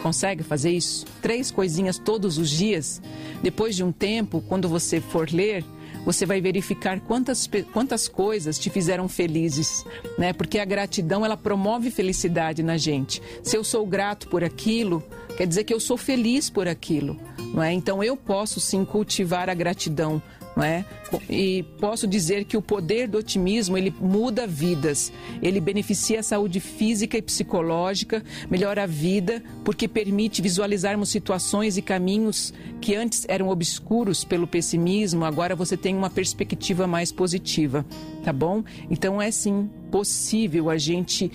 [0.02, 1.06] Consegue fazer isso?
[1.22, 3.02] Três coisinhas todos os dias?
[3.44, 5.64] Depois de um tempo, quando você for ler,
[6.06, 9.86] você vai verificar quantas, quantas coisas te fizeram felizes,
[10.18, 10.34] né?
[10.34, 13.22] Porque a gratidão, ela promove felicidade na gente.
[13.44, 15.04] Se eu sou grato por aquilo,
[15.38, 17.20] quer dizer que eu sou feliz por aquilo,
[17.54, 17.72] não é?
[17.72, 20.22] Então eu posso sim cultivar a gratidão
[20.56, 20.86] não é?
[21.30, 26.60] E posso dizer que o poder do otimismo ele muda vidas, ele beneficia a saúde
[26.60, 33.50] física e psicológica, melhora a vida porque permite visualizarmos situações e caminhos que antes eram
[33.50, 37.86] obscuros pelo pessimismo, agora você tem uma perspectiva mais positiva,
[38.24, 38.64] tá bom?
[38.90, 41.32] Então é sim possível a gente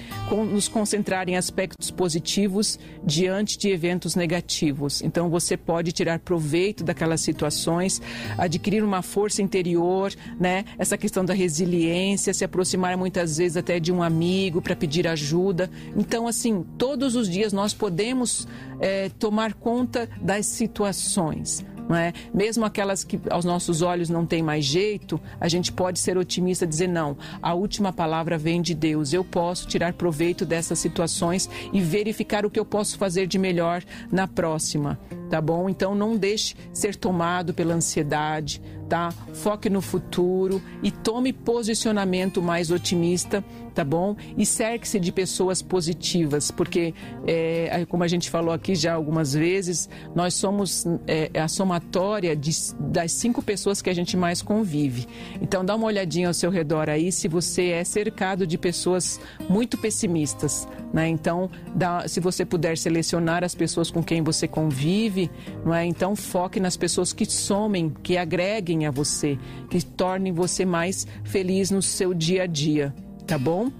[0.50, 5.02] nos concentrar em aspectos positivos diante de eventos negativos.
[5.02, 8.00] Então você pode tirar proveito daquelas situações,
[8.38, 10.64] adquirir uma força interior, né?
[10.78, 15.70] Essa questão da resiliência, se aproximar muitas vezes até de um amigo para pedir ajuda.
[15.94, 18.48] Então, assim, todos os dias nós podemos
[18.80, 22.12] é, tomar conta das situações não é?
[22.32, 26.64] Mesmo aquelas que aos nossos olhos não tem mais jeito, a gente pode ser otimista
[26.64, 29.12] e dizer não, a última palavra vem de Deus.
[29.12, 33.82] Eu posso tirar proveito dessas situações e verificar o que eu posso fazer de melhor
[34.11, 34.99] na próxima,
[35.30, 35.68] tá bom?
[35.68, 39.12] Então não deixe ser tomado pela ansiedade, tá?
[39.32, 44.16] Foque no futuro e tome posicionamento mais otimista, tá bom?
[44.37, 46.95] E cerque-se de pessoas positivas, porque,
[47.26, 52.51] é, como a gente falou aqui já algumas vezes, nós somos é, a somatória de,
[52.80, 55.07] das cinco pessoas que a gente mais convive.
[55.41, 59.76] Então, dá uma olhadinha ao seu redor aí se você é cercado de pessoas muito
[59.76, 60.66] pessimistas,
[60.97, 61.07] né?
[61.11, 65.30] Então, dá, se você puder selecionar as pessoas com quem você convive,
[65.62, 65.84] não é?
[65.84, 69.38] Então, foque nas pessoas que somem, que agreguem a você,
[69.68, 72.94] que tornem você mais feliz no seu dia a dia,
[73.26, 73.70] tá bom?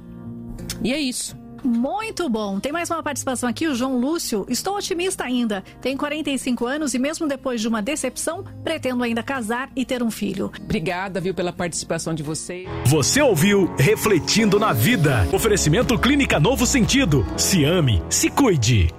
[0.85, 1.46] E é isso.
[1.67, 2.61] Muito bom.
[2.61, 4.47] Tem mais uma participação aqui, o João Lúcio.
[4.49, 5.65] Estou otimista ainda.
[5.81, 10.11] Tenho 45 anos e mesmo depois de uma decepção, pretendo ainda casar e ter um
[10.11, 10.53] filho.
[10.63, 12.69] Obrigada, viu, pela participação de vocês.
[12.87, 15.27] Você ouviu Refletindo na Vida.
[15.33, 17.27] Oferecimento Clínica Novo Sentido.
[17.37, 18.97] Se ame, se cuide.